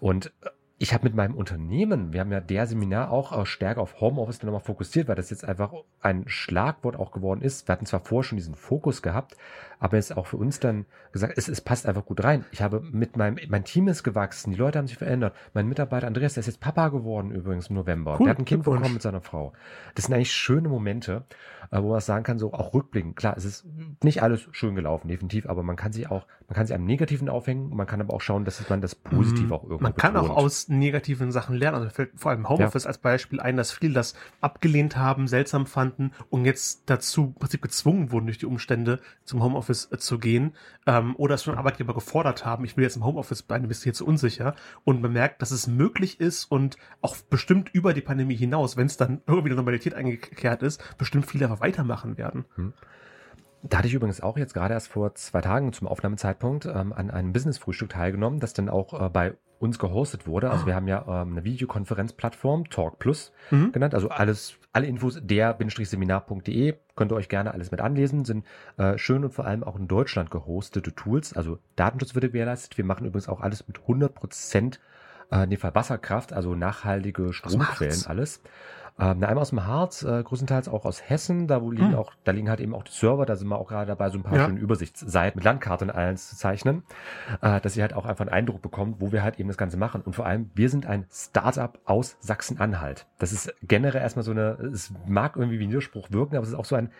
Und 0.00 0.32
äh, 0.42 0.50
ich 0.76 0.92
habe 0.92 1.04
mit 1.04 1.14
meinem 1.14 1.36
Unternehmen, 1.36 2.12
wir 2.12 2.20
haben 2.20 2.32
ja 2.32 2.40
der 2.40 2.66
Seminar 2.66 3.12
auch 3.12 3.38
äh, 3.38 3.46
stärker 3.46 3.80
auf 3.80 4.00
Homeoffice 4.00 4.42
nochmal 4.42 4.60
fokussiert, 4.60 5.06
weil 5.06 5.14
das 5.14 5.30
jetzt 5.30 5.44
einfach 5.44 5.72
ein 6.00 6.24
Schlagwort 6.26 6.96
auch 6.96 7.12
geworden 7.12 7.42
ist. 7.42 7.68
Wir 7.68 7.72
hatten 7.74 7.86
zwar 7.86 8.00
vorher 8.00 8.24
schon 8.24 8.38
diesen 8.38 8.56
Fokus 8.56 9.00
gehabt, 9.00 9.36
aber 9.78 9.98
ist 9.98 10.16
auch 10.16 10.26
für 10.26 10.36
uns 10.36 10.58
dann 10.58 10.86
gesagt, 11.12 11.34
es, 11.36 11.48
es 11.48 11.60
passt 11.60 11.86
einfach 11.86 12.04
gut 12.04 12.24
rein. 12.24 12.44
Ich 12.50 12.60
habe 12.60 12.80
mit 12.80 13.16
meinem, 13.16 13.38
mein 13.48 13.64
Team 13.64 13.86
ist 13.86 14.02
gewachsen, 14.02 14.50
die 14.50 14.56
Leute 14.56 14.78
haben 14.78 14.88
sich 14.88 14.98
verändert. 14.98 15.36
Mein 15.52 15.68
Mitarbeiter 15.68 16.08
Andreas, 16.08 16.34
der 16.34 16.40
ist 16.40 16.46
jetzt 16.46 16.60
Papa 16.60 16.88
geworden 16.88 17.30
übrigens 17.30 17.68
im 17.68 17.76
November. 17.76 18.16
Cool, 18.18 18.26
der 18.26 18.30
hat 18.30 18.38
ein 18.40 18.44
Kind 18.44 18.64
bekommen 18.64 18.92
mit 18.92 19.02
seiner 19.02 19.20
Frau. 19.20 19.52
Das 19.94 20.06
sind 20.06 20.14
eigentlich 20.14 20.32
schöne 20.32 20.68
Momente, 20.68 21.24
äh, 21.70 21.80
wo 21.80 21.90
man 21.90 22.00
sagen 22.00 22.24
kann, 22.24 22.38
so 22.38 22.52
auch 22.52 22.74
rückblicken. 22.74 23.14
Klar, 23.14 23.36
es 23.36 23.44
ist 23.44 23.66
nicht 24.02 24.22
alles 24.22 24.48
schön 24.50 24.74
gelaufen, 24.74 25.06
definitiv, 25.06 25.48
aber 25.48 25.62
man 25.62 25.76
kann 25.76 25.92
sich 25.92 26.10
auch, 26.10 26.26
man 26.48 26.56
kann 26.56 26.66
sich 26.66 26.74
am 26.74 26.84
Negativen 26.84 27.28
aufhängen, 27.28 27.74
man 27.74 27.86
kann 27.86 28.00
aber 28.00 28.14
auch 28.14 28.20
schauen, 28.20 28.44
dass 28.44 28.68
man 28.68 28.80
das 28.80 28.94
positiv 28.94 29.46
mhm. 29.46 29.52
auch 29.52 29.62
irgendwo 29.62 29.82
Man 29.82 29.94
kann 29.94 30.14
betont. 30.14 30.30
auch 30.30 30.36
aus 30.36 30.63
negativen 30.68 31.32
Sachen 31.32 31.56
lernen. 31.56 31.76
Also 31.76 31.90
fällt 31.90 32.10
vor 32.14 32.30
allem 32.30 32.48
Homeoffice 32.48 32.84
ja. 32.84 32.88
als 32.88 32.98
Beispiel 32.98 33.40
ein, 33.40 33.56
dass 33.56 33.72
viele 33.72 33.94
das 33.94 34.14
abgelehnt 34.40 34.96
haben, 34.96 35.28
seltsam 35.28 35.66
fanden 35.66 36.12
und 36.30 36.44
jetzt 36.44 36.82
dazu 36.86 37.26
im 37.26 37.34
Prinzip 37.34 37.62
gezwungen 37.62 38.12
wurden 38.12 38.26
durch 38.26 38.38
die 38.38 38.46
Umstände 38.46 39.00
zum 39.24 39.42
Homeoffice 39.42 39.88
äh, 39.92 39.98
zu 39.98 40.18
gehen 40.18 40.54
ähm, 40.86 41.14
oder 41.16 41.34
es 41.34 41.42
von 41.42 41.56
Arbeitgeber 41.56 41.94
gefordert 41.94 42.44
haben, 42.44 42.64
ich 42.64 42.76
will 42.76 42.84
jetzt 42.84 42.96
im 42.96 43.04
Homeoffice 43.04 43.42
bleiben, 43.42 43.68
bist 43.68 43.82
du 43.82 43.84
hier 43.84 43.94
zu 43.94 44.06
unsicher 44.06 44.54
und 44.84 45.02
bemerkt, 45.02 45.42
dass 45.42 45.50
es 45.50 45.66
möglich 45.66 46.20
ist 46.20 46.44
und 46.44 46.76
auch 47.00 47.16
bestimmt 47.16 47.70
über 47.72 47.94
die 47.94 48.00
Pandemie 48.00 48.36
hinaus, 48.36 48.76
wenn 48.76 48.86
es 48.86 48.96
dann 48.96 49.22
irgendwie 49.26 49.50
die 49.50 49.56
Normalität 49.56 49.94
eingekehrt 49.94 50.62
ist, 50.62 50.82
bestimmt 50.98 51.26
viele 51.26 51.46
einfach 51.46 51.60
weitermachen 51.60 52.18
werden. 52.18 52.44
Hm. 52.56 52.72
Da 53.66 53.78
hatte 53.78 53.88
ich 53.88 53.94
übrigens 53.94 54.20
auch 54.20 54.36
jetzt 54.36 54.52
gerade 54.52 54.74
erst 54.74 54.88
vor 54.88 55.14
zwei 55.14 55.40
Tagen 55.40 55.72
zum 55.72 55.88
Aufnahmezeitpunkt 55.88 56.66
ähm, 56.66 56.92
an 56.92 57.10
einem 57.10 57.32
Business-Frühstück 57.32 57.88
teilgenommen, 57.88 58.38
das 58.38 58.52
dann 58.52 58.68
auch 58.68 59.06
äh, 59.06 59.08
bei 59.08 59.34
uns 59.58 59.78
gehostet 59.78 60.26
wurde. 60.26 60.50
Also 60.50 60.64
ah. 60.64 60.66
wir 60.66 60.74
haben 60.74 60.86
ja 60.86 61.22
ähm, 61.22 61.32
eine 61.32 61.44
Videokonferenzplattform, 61.44 62.68
Talk 62.68 62.98
Plus 62.98 63.32
mhm. 63.50 63.72
genannt. 63.72 63.94
Also 63.94 64.10
alles, 64.10 64.56
alle 64.74 64.86
Infos 64.86 65.18
der-seminar.de 65.22 66.74
könnt 66.94 67.12
ihr 67.12 67.16
euch 67.16 67.30
gerne 67.30 67.54
alles 67.54 67.70
mit 67.70 67.80
anlesen. 67.80 68.26
Sind 68.26 68.44
äh, 68.76 68.98
schön 68.98 69.24
und 69.24 69.32
vor 69.32 69.46
allem 69.46 69.64
auch 69.64 69.76
in 69.76 69.88
Deutschland 69.88 70.30
gehostete 70.30 70.94
Tools. 70.94 71.32
Also 71.32 71.58
Datenschutz 71.74 72.14
wird 72.14 72.26
gewährleistet. 72.26 72.76
Wir 72.76 72.84
machen 72.84 73.06
übrigens 73.06 73.28
auch 73.30 73.40
alles 73.40 73.66
mit 73.66 73.80
100 73.80 74.14
Prozent 74.14 74.78
äh, 75.30 75.44
in 75.44 75.50
dem 75.50 75.58
Fall 75.58 75.74
Wasserkraft, 75.74 76.32
also 76.32 76.54
nachhaltige 76.54 77.32
Stromquellen 77.32 78.04
alles. 78.06 78.40
Ähm, 78.96 79.24
einmal 79.24 79.38
aus 79.38 79.50
dem 79.50 79.66
Harz, 79.66 80.04
äh, 80.04 80.22
größtenteils 80.22 80.68
auch 80.68 80.84
aus 80.84 81.02
Hessen, 81.08 81.48
da 81.48 81.60
wo 81.62 81.72
liegen 81.72 81.92
hm. 81.92 81.94
auch, 81.96 82.12
da 82.22 82.30
liegen 82.30 82.48
halt 82.48 82.60
eben 82.60 82.76
auch 82.76 82.84
die 82.84 82.92
Server, 82.92 83.26
da 83.26 83.34
sind 83.34 83.48
wir 83.48 83.58
auch 83.58 83.66
gerade 83.66 83.88
dabei, 83.88 84.08
so 84.10 84.18
ein 84.18 84.22
paar 84.22 84.38
ja. 84.38 84.46
schöne 84.46 84.60
Übersichtsseiten 84.60 85.38
mit 85.38 85.44
Landkarten 85.44 85.90
allen 85.90 86.16
zu 86.16 86.36
zeichnen, 86.36 86.84
äh, 87.40 87.60
dass 87.60 87.76
ihr 87.76 87.82
halt 87.82 87.94
auch 87.94 88.06
einfach 88.06 88.24
einen 88.24 88.32
Eindruck 88.32 88.62
bekommt, 88.62 89.00
wo 89.00 89.10
wir 89.10 89.24
halt 89.24 89.40
eben 89.40 89.48
das 89.48 89.58
Ganze 89.58 89.78
machen. 89.78 90.02
Und 90.02 90.14
vor 90.14 90.26
allem, 90.26 90.48
wir 90.54 90.70
sind 90.70 90.86
ein 90.86 91.06
Startup 91.10 91.76
aus 91.84 92.16
Sachsen-Anhalt. 92.20 93.06
Das 93.18 93.32
ist 93.32 93.52
generell 93.62 94.00
erstmal 94.00 94.22
so 94.22 94.30
eine, 94.30 94.52
es 94.72 94.92
mag 95.08 95.34
irgendwie 95.36 95.58
wie 95.58 95.64
ein 95.64 95.70
Widerspruch 95.70 96.12
wirken, 96.12 96.36
aber 96.36 96.44
es 96.44 96.50
ist 96.50 96.58
auch 96.58 96.64
so 96.64 96.76
ein, 96.76 96.92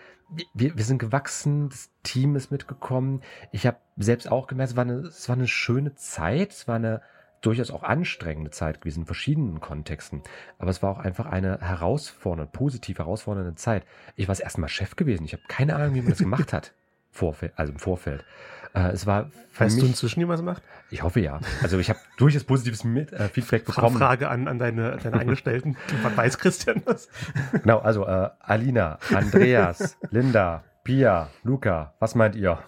wir, 0.53 0.77
wir 0.77 0.85
sind 0.85 0.99
gewachsen, 0.99 1.69
das 1.69 1.91
Team 2.03 2.35
ist 2.35 2.51
mitgekommen. 2.51 3.23
Ich 3.53 3.69
habe 3.69 3.77
selbst 3.99 4.29
auch 4.29 4.49
gemerkt, 4.49 4.73
es 4.73 4.77
war, 4.77 4.83
eine, 4.83 4.95
es 4.95 5.29
war 5.29 5.37
eine 5.37 5.47
schöne 5.47 5.95
Zeit, 5.95 6.51
es 6.51 6.67
war 6.67 6.75
eine 6.75 7.03
durchaus 7.47 7.71
auch 7.71 7.83
anstrengende 7.83 8.51
Zeit 8.51 8.81
gewesen 8.81 9.01
in 9.01 9.07
verschiedenen 9.07 9.61
Kontexten. 9.61 10.23
Aber 10.59 10.71
es 10.71 10.83
war 10.83 10.91
auch 10.91 10.99
einfach 10.99 11.27
eine 11.27 11.59
herausfordernde, 11.61 12.51
positiv 12.53 12.99
herausfordernde 12.99 13.55
Zeit. 13.55 13.85
Ich 14.17 14.29
war 14.29 14.33
das 14.33 14.41
erste 14.41 14.61
Mal 14.61 14.69
Chef 14.69 14.97
gewesen. 14.97 15.25
Ich 15.25 15.33
habe 15.33 15.43
keine 15.49 15.77
Ahnung, 15.77 15.95
wie 15.95 16.01
man 16.01 16.11
das 16.11 16.19
gemacht 16.19 16.53
hat. 16.53 16.73
Vorfeld, 17.11 17.53
also 17.57 17.73
im 17.73 17.79
Vorfeld. 17.79 18.25
Äh, 18.75 18.89
es 18.89 19.07
war 19.07 19.31
Weißt 19.57 19.77
mich, 19.77 19.85
du 19.85 19.89
inzwischen, 19.89 20.21
wie 20.21 20.25
man 20.25 20.35
es 20.35 20.43
macht? 20.43 20.63
Ich 20.91 21.03
hoffe 21.03 21.21
ja. 21.21 21.39
Also 21.63 21.79
ich 21.79 21.89
habe 21.91 22.01
durchaus 22.17 22.43
positives 22.43 22.83
mit, 22.83 23.13
äh, 23.13 23.29
Feedback 23.29 23.65
bekommen. 23.65 23.97
Frage 23.97 24.29
an, 24.29 24.49
an 24.49 24.59
deine, 24.59 24.97
deine 24.97 25.21
Angestellten. 25.21 25.77
Was 26.03 26.17
weiß 26.17 26.39
Christian 26.39 26.83
das? 26.85 27.09
Genau, 27.53 27.79
also 27.79 28.05
äh, 28.07 28.31
Alina, 28.41 28.99
Andreas, 29.15 29.97
Linda, 30.11 30.65
Pia, 30.83 31.31
Luca, 31.45 31.95
was 31.99 32.15
meint 32.15 32.37
ihr? 32.37 32.59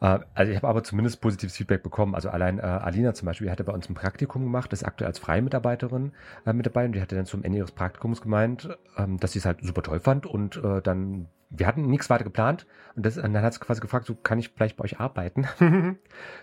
Äh, 0.00 0.18
also 0.34 0.50
ich 0.50 0.56
habe 0.56 0.68
aber 0.68 0.82
zumindest 0.82 1.20
positives 1.20 1.56
Feedback 1.56 1.82
bekommen. 1.82 2.14
Also 2.14 2.30
allein 2.30 2.58
äh, 2.58 2.62
Alina 2.62 3.14
zum 3.14 3.26
Beispiel, 3.26 3.46
die 3.46 3.50
hatte 3.50 3.64
bei 3.64 3.72
uns 3.72 3.88
ein 3.88 3.94
Praktikum 3.94 4.42
gemacht, 4.42 4.72
ist 4.72 4.84
aktuell 4.84 5.08
als 5.08 5.18
freie 5.18 5.42
Mitarbeiterin 5.42 6.12
äh, 6.46 6.52
mit 6.52 6.66
dabei 6.66 6.84
und 6.84 6.92
die 6.92 7.00
hatte 7.00 7.16
dann 7.16 7.26
zum 7.26 7.44
Ende 7.44 7.58
ihres 7.58 7.72
Praktikums 7.72 8.20
gemeint, 8.20 8.76
ähm, 8.96 9.18
dass 9.18 9.32
sie 9.32 9.38
es 9.38 9.44
halt 9.44 9.58
super 9.62 9.82
toll 9.82 10.00
fand 10.00 10.26
und 10.26 10.56
äh, 10.56 10.82
dann 10.82 11.26
wir 11.54 11.66
hatten 11.66 11.86
nichts 11.86 12.08
weiter 12.08 12.24
geplant 12.24 12.66
und, 12.96 13.04
das, 13.04 13.18
und 13.18 13.32
dann 13.32 13.42
hat 13.42 13.52
sie 13.52 13.60
quasi 13.60 13.80
gefragt, 13.80 14.06
so 14.06 14.14
kann 14.14 14.38
ich 14.38 14.48
vielleicht 14.48 14.76
bei 14.76 14.84
euch 14.84 15.00
arbeiten? 15.00 15.46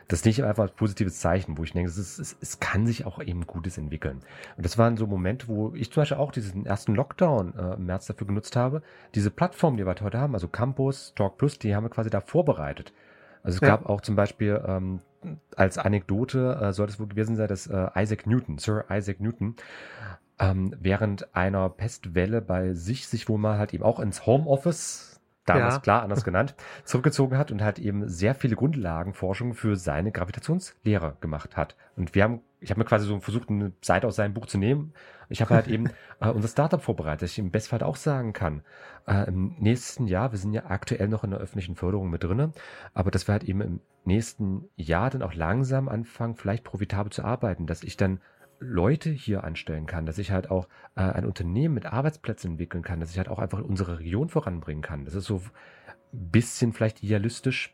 das 0.07 0.19
ist 0.19 0.25
nicht 0.25 0.43
einfach 0.43 0.69
ein 0.69 0.75
positives 0.75 1.19
Zeichen, 1.19 1.57
wo 1.57 1.63
ich 1.63 1.73
denke, 1.73 1.89
es, 1.89 1.97
ist, 1.97 2.19
es, 2.19 2.37
es, 2.39 2.59
kann 2.59 2.85
sich 2.85 3.05
auch 3.05 3.21
eben 3.21 3.47
Gutes 3.47 3.77
entwickeln. 3.77 4.19
Und 4.55 4.65
das 4.65 4.77
waren 4.77 4.97
so 4.97 5.07
Momente, 5.07 5.47
wo 5.47 5.73
ich 5.73 5.91
zum 5.91 6.01
Beispiel 6.01 6.17
auch 6.17 6.31
diesen 6.31 6.65
ersten 6.65 6.95
Lockdown 6.95 7.55
äh, 7.57 7.73
im 7.73 7.85
März 7.85 8.05
dafür 8.05 8.27
genutzt 8.27 8.55
habe. 8.55 8.83
Diese 9.15 9.31
Plattform, 9.31 9.77
die 9.77 9.85
wir 9.85 9.95
heute 9.99 10.19
haben, 10.19 10.35
also 10.35 10.47
Campus, 10.47 11.13
Talk 11.15 11.37
Plus, 11.37 11.57
die 11.57 11.75
haben 11.75 11.85
wir 11.85 11.89
quasi 11.89 12.09
da 12.09 12.21
vorbereitet. 12.21 12.93
Also 13.43 13.57
es 13.57 13.61
ja. 13.61 13.69
gab 13.69 13.87
auch 13.87 14.01
zum 14.01 14.15
Beispiel 14.15 14.61
ähm, 14.65 14.99
als 15.55 15.77
Anekdote, 15.77 16.57
äh, 16.61 16.73
sollte 16.73 16.93
es 16.93 16.99
wohl 16.99 17.07
gewesen 17.07 17.35
sein, 17.35 17.47
dass 17.47 17.67
äh, 17.67 17.87
Isaac 17.95 18.27
Newton, 18.27 18.57
Sir 18.57 18.85
Isaac 18.89 19.19
Newton, 19.19 19.55
ähm, 20.39 20.73
während 20.79 21.35
einer 21.35 21.69
Pestwelle 21.69 22.41
bei 22.41 22.73
sich 22.73 23.07
sich 23.07 23.27
wohl 23.27 23.37
mal 23.37 23.57
halt 23.57 23.73
eben 23.73 23.83
auch 23.83 23.99
ins 23.99 24.25
Homeoffice, 24.25 25.08
damals 25.49 25.75
ja. 25.75 25.79
klar 25.81 26.03
anders 26.03 26.23
genannt, 26.23 26.55
zurückgezogen 26.83 27.37
hat 27.37 27.51
und 27.51 27.61
halt 27.61 27.79
eben 27.79 28.07
sehr 28.07 28.35
viele 28.35 28.55
Grundlagenforschung 28.55 29.53
für 29.53 29.75
seine 29.75 30.11
Gravitationslehre 30.11 31.17
gemacht 31.21 31.57
hat. 31.57 31.75
Und 31.95 32.15
wir 32.15 32.23
haben, 32.23 32.41
ich 32.59 32.69
habe 32.69 32.79
mir 32.79 32.85
quasi 32.85 33.05
so 33.05 33.19
versucht, 33.19 33.49
eine 33.49 33.71
Seite 33.81 34.07
aus 34.07 34.15
seinem 34.15 34.33
Buch 34.33 34.45
zu 34.45 34.57
nehmen. 34.57 34.93
Ich 35.29 35.41
habe 35.41 35.53
halt 35.53 35.67
eben 35.67 35.89
äh, 36.19 36.29
unser 36.29 36.47
Startup 36.47 36.81
vorbereitet, 36.81 37.23
dass 37.23 37.31
ich 37.31 37.39
im 37.39 37.51
Bestfall 37.51 37.83
auch 37.83 37.95
sagen 37.95 38.33
kann, 38.33 38.61
äh, 39.07 39.27
im 39.27 39.55
nächsten 39.59 40.07
Jahr, 40.07 40.31
wir 40.31 40.39
sind 40.39 40.53
ja 40.53 40.65
aktuell 40.67 41.07
noch 41.07 41.23
in 41.23 41.31
der 41.31 41.39
öffentlichen 41.39 41.75
Förderung 41.75 42.09
mit 42.09 42.23
drinne, 42.23 42.51
aber 42.93 43.11
dass 43.11 43.27
wir 43.27 43.33
halt 43.33 43.43
eben 43.43 43.61
im 43.61 43.79
nächsten 44.05 44.69
Jahr 44.75 45.09
dann 45.09 45.23
auch 45.23 45.33
langsam 45.33 45.89
anfangen, 45.89 46.35
vielleicht 46.35 46.63
profitabel 46.63 47.11
zu 47.11 47.23
arbeiten, 47.23 47.65
dass 47.65 47.83
ich 47.83 47.97
dann 47.97 48.19
Leute 48.59 49.09
hier 49.09 49.43
anstellen 49.43 49.85
kann, 49.85 50.05
dass 50.05 50.17
ich 50.17 50.31
halt 50.31 50.51
auch 50.51 50.67
äh, 50.95 51.01
ein 51.01 51.25
Unternehmen 51.25 51.73
mit 51.73 51.85
Arbeitsplätzen 51.85 52.51
entwickeln 52.51 52.83
kann, 52.83 52.99
dass 52.99 53.11
ich 53.11 53.17
halt 53.17 53.29
auch 53.29 53.39
einfach 53.39 53.61
unsere 53.61 53.99
Region 53.99 54.29
voranbringen 54.29 54.81
kann. 54.81 55.05
Das 55.05 55.15
ist 55.15 55.25
so 55.25 55.41
ein 56.13 56.31
bisschen 56.31 56.73
vielleicht 56.73 57.03
idealistisch 57.03 57.73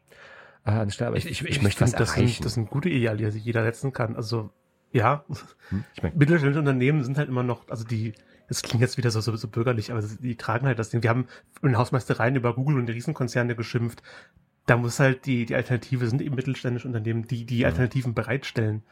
äh, 0.66 0.72
anstelle, 0.72 1.10
aber 1.10 1.18
ich, 1.18 1.26
ich, 1.26 1.42
ich, 1.42 1.50
ich 1.50 1.62
möchte 1.62 1.82
was 1.82 1.92
das 1.92 2.12
erreichen. 2.12 2.34
Sind, 2.34 2.46
das 2.46 2.54
sind 2.54 2.70
gute 2.70 2.90
Ideale, 2.90 3.32
die 3.32 3.40
jeder 3.40 3.64
setzen 3.64 3.94
kann. 3.94 4.16
Also 4.16 4.52
ja, 4.92 5.26
hm? 5.70 5.84
ich 5.94 6.04
mein, 6.04 6.18
mittelständische 6.18 6.60
Unternehmen 6.60 7.04
sind 7.04 7.18
halt 7.18 7.30
immer 7.30 7.44
noch, 7.44 7.68
also 7.70 7.84
die, 7.84 8.14
das 8.48 8.62
klingt 8.62 8.82
jetzt 8.82 8.98
wieder 8.98 9.12
so, 9.12 9.22
so, 9.22 9.36
so 9.36 9.48
bürgerlich, 9.48 9.92
aber 9.92 10.02
die 10.02 10.38
tragen 10.38 10.68
halt 10.68 10.80
das 10.80 10.90
Ding. 10.90 11.04
Wir 11.04 11.10
haben 11.10 11.28
in 11.62 11.78
Hausmeistereien 11.78 12.36
über 12.36 12.54
Google 12.54 12.78
und 12.78 12.86
die 12.86 12.94
Riesenkonzerne 12.94 13.56
geschimpft. 13.56 14.04
Da 14.68 14.78
muss 14.78 15.00
halt 15.00 15.26
die, 15.26 15.46
die 15.46 15.56
Alternative 15.56 16.08
sind 16.08 16.22
eben 16.22 16.36
mittelständische 16.36 16.88
Unternehmen, 16.88 17.28
die 17.28 17.46
die 17.46 17.66
Alternativen 17.66 18.14
bereitstellen. 18.14 18.84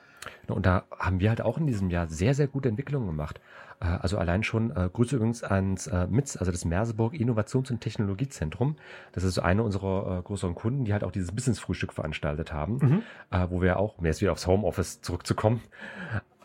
Und 0.48 0.66
da 0.66 0.84
haben 0.98 1.20
wir 1.20 1.30
halt 1.30 1.42
auch 1.42 1.58
in 1.58 1.68
diesem 1.68 1.90
Jahr 1.90 2.08
sehr, 2.08 2.34
sehr 2.34 2.48
gute 2.48 2.70
Entwicklungen 2.70 3.08
gemacht. 3.08 3.40
Äh, 3.80 3.86
also 3.86 4.18
allein 4.18 4.44
schon 4.44 4.72
äh, 4.72 4.90
Grüße 4.92 5.16
übrigens 5.16 5.44
ans 5.44 5.88
äh, 5.88 6.08
MITS, 6.08 6.38
also 6.38 6.52
das 6.52 6.66
Merseburg 6.66 7.14
Innovations- 7.14 7.72
und 7.72 7.82
Technologiezentrum. 7.82 8.76
Das 9.12 9.24
ist 9.24 9.40
eine 9.40 9.64
unserer 9.64 10.20
äh, 10.20 10.22
größeren 10.22 10.56
Kunden, 10.56 10.86
die 10.86 10.94
halt 10.94 11.04
auch 11.04 11.12
dieses 11.12 11.32
Business-Frühstück 11.32 11.94
veranstaltet 11.94 12.54
haben, 12.54 12.78
mhm. 12.78 13.04
äh, 13.32 13.48
wo 13.50 13.62
wir 13.62 13.78
auch, 13.78 13.98
um 13.98 14.06
jetzt 14.06 14.22
wieder 14.22 14.32
aufs 14.32 14.48
Homeoffice 14.48 15.02
zurückzukommen, 15.02 15.62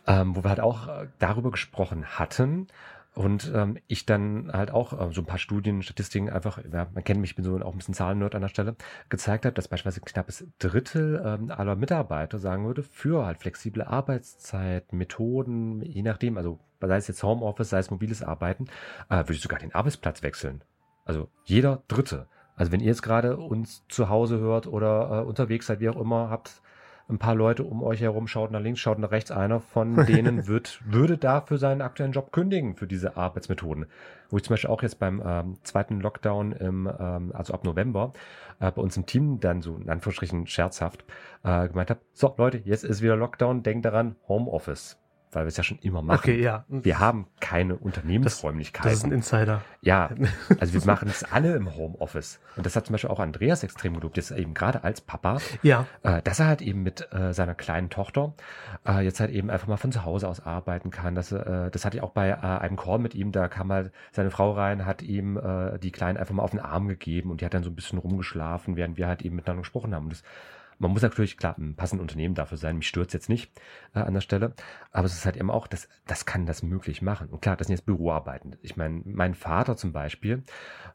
ähm, 0.07 0.35
wo 0.37 0.45
wir 0.45 0.51
halt 0.51 0.61
auch 0.61 0.89
äh, 0.89 1.09
darüber 1.19 1.51
gesprochen 1.51 2.05
hatten, 2.19 2.69
und 3.15 3.51
ähm, 3.55 3.79
ich 3.89 4.07
dann 4.07 4.51
halt 4.53 4.71
auch 4.71 4.93
äh, 4.93 5.13
so 5.13 5.23
ein 5.23 5.27
paar 5.27 5.39
Studien, 5.39 5.83
Statistiken 5.83 6.31
einfach, 6.31 6.61
ja, 6.73 6.89
man 6.95 7.03
kennt 7.03 7.21
mich, 7.21 7.31
ich 7.31 7.37
bin 7.37 7.45
so 7.45 7.57
auch 7.57 7.73
ein 7.73 7.79
bisschen 7.79 7.95
Zahlennerd 7.95 8.35
an 8.35 8.43
der 8.43 8.49
Stelle, 8.49 8.77
gezeigt 9.09 9.45
hat, 9.45 9.59
dass 9.59 9.69
beispielsweise 9.69 10.05
knappes 10.05 10.47
Drittel 10.59 11.21
ähm, 11.25 11.51
aller 11.51 11.75
Mitarbeiter 11.75 12.39
sagen 12.39 12.67
würde, 12.67 12.83
für 12.83 13.27
halt 13.27 13.39
flexible 13.39 13.83
Arbeitszeit, 13.83 14.93
Methoden, 14.93 15.83
je 15.83 16.03
nachdem, 16.03 16.37
also 16.37 16.61
sei 16.81 16.97
es 16.97 17.09
jetzt 17.09 17.23
Homeoffice, 17.23 17.71
sei 17.71 17.79
es 17.79 17.91
mobiles 17.91 18.23
Arbeiten, 18.23 18.67
äh, 19.09 19.17
würde 19.17 19.35
ich 19.35 19.43
sogar 19.43 19.59
den 19.59 19.75
Arbeitsplatz 19.75 20.23
wechseln. 20.23 20.63
Also 21.05 21.29
jeder 21.45 21.83
Dritte. 21.89 22.29
Also 22.55 22.73
wenn 22.73 22.81
ihr 22.81 22.87
jetzt 22.87 23.03
gerade 23.03 23.37
uns 23.37 23.85
zu 23.89 24.09
Hause 24.09 24.39
hört 24.39 24.67
oder 24.67 25.23
äh, 25.23 25.25
unterwegs 25.25 25.67
seid, 25.67 25.81
wie 25.81 25.89
auch 25.89 26.01
immer, 26.01 26.31
habt 26.31 26.63
ein 27.09 27.19
paar 27.19 27.35
Leute 27.35 27.65
um 27.65 27.83
euch 27.83 28.01
herum, 28.01 28.27
schaut 28.27 28.51
nach 28.51 28.61
links, 28.61 28.81
schaut 28.81 28.99
nach 28.99 29.11
rechts, 29.11 29.31
einer 29.31 29.61
von 29.61 29.97
denen 30.07 30.47
wird, 30.47 30.81
würde 30.85 31.17
dafür 31.17 31.59
seinen 31.59 31.81
aktuellen 31.81 32.13
Job 32.13 32.33
kündigen 32.33 32.77
für 32.77 32.87
diese 32.87 33.17
Arbeitsmethoden. 33.17 33.87
Wo 34.31 34.37
ich 34.37 34.45
zum 34.45 34.53
Beispiel 34.53 34.71
auch 34.71 34.83
jetzt 34.83 34.99
beim 34.99 35.23
ähm, 35.25 35.57
zweiten 35.63 36.01
Lockdown 36.01 36.53
im, 36.53 36.91
ähm, 36.99 37.33
also 37.35 37.55
ab 37.55 37.65
November, 37.65 38.13
äh, 38.61 38.71
bei 38.71 38.83
uns 38.83 38.97
im 38.97 39.07
Team 39.07 39.41
dann 39.41 39.63
so 39.63 39.77
in 39.77 39.89
Anführungsstrichen 39.89 40.47
scherzhaft 40.47 41.05
äh, 41.45 41.69
gemeint 41.69 41.91
habe, 41.91 42.01
so 42.13 42.35
Leute, 42.37 42.59
jetzt 42.59 42.85
ist 42.85 43.01
wieder 43.03 43.17
Lockdown, 43.17 43.63
denkt 43.63 43.87
daran, 43.87 44.17
Homeoffice 44.29 44.99
weil 45.33 45.45
wir 45.45 45.49
es 45.49 45.57
ja 45.57 45.63
schon 45.63 45.79
immer 45.79 46.03
machen. 46.03 46.19
Okay, 46.21 46.41
ja. 46.43 46.65
Wir 46.69 46.99
haben 46.99 47.27
keine 47.41 47.77
Unternehmensräumlichkeiten. 47.77 48.91
Das 48.91 48.99
ist 48.99 49.05
ein 49.05 49.13
Insider. 49.13 49.63
Ja, 49.81 50.11
also 50.61 50.73
wir 50.75 50.85
machen 50.85 51.09
es 51.09 51.25
alle 51.25 51.55
im 51.55 51.75
Homeoffice. 51.77 52.41
Und 52.57 52.67
das 52.67 52.75
hat 52.77 52.87
zum 52.87 52.93
Beispiel 52.95 53.11
auch 53.11 53.21
Andreas 53.21 53.63
extrem 53.63 53.95
gelobt, 53.95 54.17
jetzt 54.17 54.31
eben 54.31 54.55
gerade 54.55 54.85
als 54.85 55.01
Papa, 55.01 55.39
Ja. 55.63 55.87
äh, 56.03 56.23
dass 56.23 56.41
er 56.41 56.47
halt 56.47 56.63
eben 56.63 56.83
mit 56.83 57.13
äh, 57.13 57.33
seiner 57.33 57.55
kleinen 57.55 57.91
Tochter 57.91 58.35
äh, 58.87 59.01
jetzt 59.05 59.21
halt 59.21 59.31
eben 59.31 59.51
einfach 59.51 59.69
mal 59.69 59.77
von 59.77 59.93
zu 59.93 60.05
Hause 60.05 60.29
aus 60.29 60.45
arbeiten 60.45 60.91
kann. 60.91 61.15
Das, 61.15 61.33
äh, 61.33 61.71
das 61.71 61.85
hatte 61.85 61.97
ich 61.99 62.03
auch 62.03 62.11
bei 62.11 62.31
äh, 62.31 62.35
einem 62.35 62.77
Call 62.77 62.99
mit 62.99 63.15
ihm, 63.15 63.33
da 63.33 63.49
kam 63.49 63.73
halt 63.73 63.93
seine 64.13 64.31
Frau 64.31 64.53
rein, 64.53 64.87
hat 64.87 65.03
ihm 65.03 65.37
äh, 65.37 65.79
die 65.79 65.93
Kleinen 65.93 66.19
einfach 66.19 66.35
mal 66.35 66.43
auf 66.43 66.51
den 66.51 66.61
Arm 66.61 66.89
gegeben 66.89 67.31
und 67.31 67.41
die 67.41 67.45
hat 67.45 67.55
dann 67.55 67.63
so 67.63 67.71
ein 67.71 67.77
bisschen 67.77 67.99
rumgeschlafen, 67.99 68.77
während 68.77 68.97
wir 68.97 69.07
halt 69.07 69.23
eben 69.23 69.37
miteinander 69.37 69.63
gesprochen 69.63 69.95
haben. 69.95 70.05
Und 70.05 70.13
das 70.13 70.23
man 70.79 70.93
muss 70.93 71.03
natürlich, 71.03 71.37
klar, 71.37 71.57
ein 71.59 71.75
passendes 71.75 72.03
Unternehmen 72.03 72.35
dafür 72.35 72.57
sein. 72.57 72.77
Mich 72.77 72.89
stört 72.89 73.13
jetzt 73.13 73.29
nicht 73.29 73.51
äh, 73.95 74.01
an 74.01 74.15
der 74.15 74.21
Stelle. 74.21 74.55
Aber 74.93 75.07
es 75.07 75.15
ist 75.15 75.25
halt 75.25 75.37
eben 75.37 75.51
auch, 75.51 75.67
das, 75.67 75.89
das 76.07 76.25
kann 76.25 76.47
das 76.47 76.63
möglich 76.63 77.03
machen. 77.03 77.29
Und 77.29 77.43
klar, 77.43 77.57
das 77.57 77.67
sind 77.67 77.77
jetzt 77.77 77.87
Büroarbeiten. 77.87 78.57
Ich 78.63 78.77
meine, 78.77 79.03
mein 79.05 79.35
Vater 79.35 79.77
zum 79.77 79.93
Beispiel, 79.93 80.45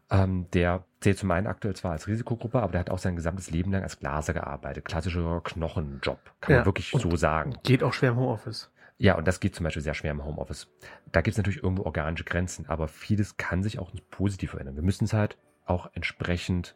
ähm, 0.10 0.50
der 0.52 0.86
zählt 1.02 1.18
zum 1.18 1.32
einen 1.32 1.48
aktuell 1.48 1.76
zwar 1.76 1.92
als 1.92 2.08
Risikogruppe, 2.08 2.62
aber 2.62 2.72
der 2.72 2.80
hat 2.80 2.90
auch 2.90 3.00
sein 3.00 3.16
gesamtes 3.16 3.52
Leben 3.52 3.72
lang 3.72 3.84
als 3.84 4.00
Glaser 4.00 4.34
gearbeitet. 4.34 4.86
Klassischer 4.86 5.42
Knochenjob, 5.44 6.20
kann 6.40 6.52
Ja, 6.52 6.58
man 6.60 6.66
wirklich 6.66 6.92
so 6.92 7.16
sagen. 7.16 7.56
Geht 7.64 7.84
auch 7.84 7.94
schwer 7.94 8.12
im 8.12 8.18
Homeoffice. 8.18 8.72
Ja, 8.98 9.16
und 9.16 9.28
das 9.28 9.40
geht 9.40 9.56
zum 9.56 9.66
Beispiel 9.66 9.82
sehr 9.82 9.96
schwer 9.96 10.12
im 10.12 10.24
Homeoffice. 10.24 10.68
Da 11.12 11.22
gibt 11.22 11.34
es 11.34 11.38
natürlich 11.38 11.62
irgendwo 11.64 11.84
organische 11.84 12.24
Grenzen, 12.24 12.68
aber 12.70 12.88
vieles 12.88 13.38
kann 13.38 13.64
sich 13.64 13.80
auch 13.80 13.92
positiv 14.12 14.52
verändern. 14.52 14.76
Wir 14.76 14.84
müssen 14.84 15.06
es 15.06 15.14
halt 15.14 15.38
auch 15.66 15.90
entsprechend 15.94 16.76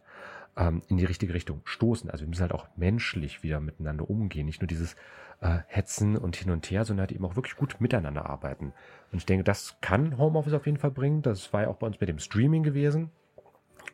ähm, 0.58 0.82
in 0.88 0.98
die 0.98 1.06
richtige 1.06 1.34
Richtung 1.34 1.62
stoßen. 1.64 2.10
Also 2.10 2.24
wir 2.24 2.30
müssen 2.30 2.42
halt 2.42 2.52
auch 2.52 2.68
menschlich 2.76 3.44
wieder 3.44 3.60
miteinander 3.60 4.10
umgehen. 4.10 4.46
Nicht 4.46 4.62
nur 4.62 4.68
dieses 4.68 4.96
äh, 5.42 5.60
Hetzen 5.68 6.18
und 6.18 6.36
hin 6.36 6.52
und 6.52 6.70
her, 6.70 6.84
sondern 6.84 7.04
halt 7.04 7.12
eben 7.12 7.26
auch 7.26 7.36
wirklich 7.36 7.56
gut 7.56 7.80
miteinander 7.80 8.30
arbeiten. 8.30 8.74
Und 9.12 9.20
ich 9.20 9.26
denke, 9.26 9.44
das 9.44 9.78
kann 9.82 10.18
Homeoffice 10.18 10.54
auf 10.54 10.66
jeden 10.66 10.78
Fall 10.78 10.92
bringen. 10.92 11.22
Das 11.22 11.54
war 11.54 11.62
ja 11.64 11.68
auch 11.70 11.78
bei 11.78 11.88
uns 11.88 12.00
mit 12.00 12.10
dem 12.10 12.20
Streaming 12.20 12.64
gewesen. 12.64 13.12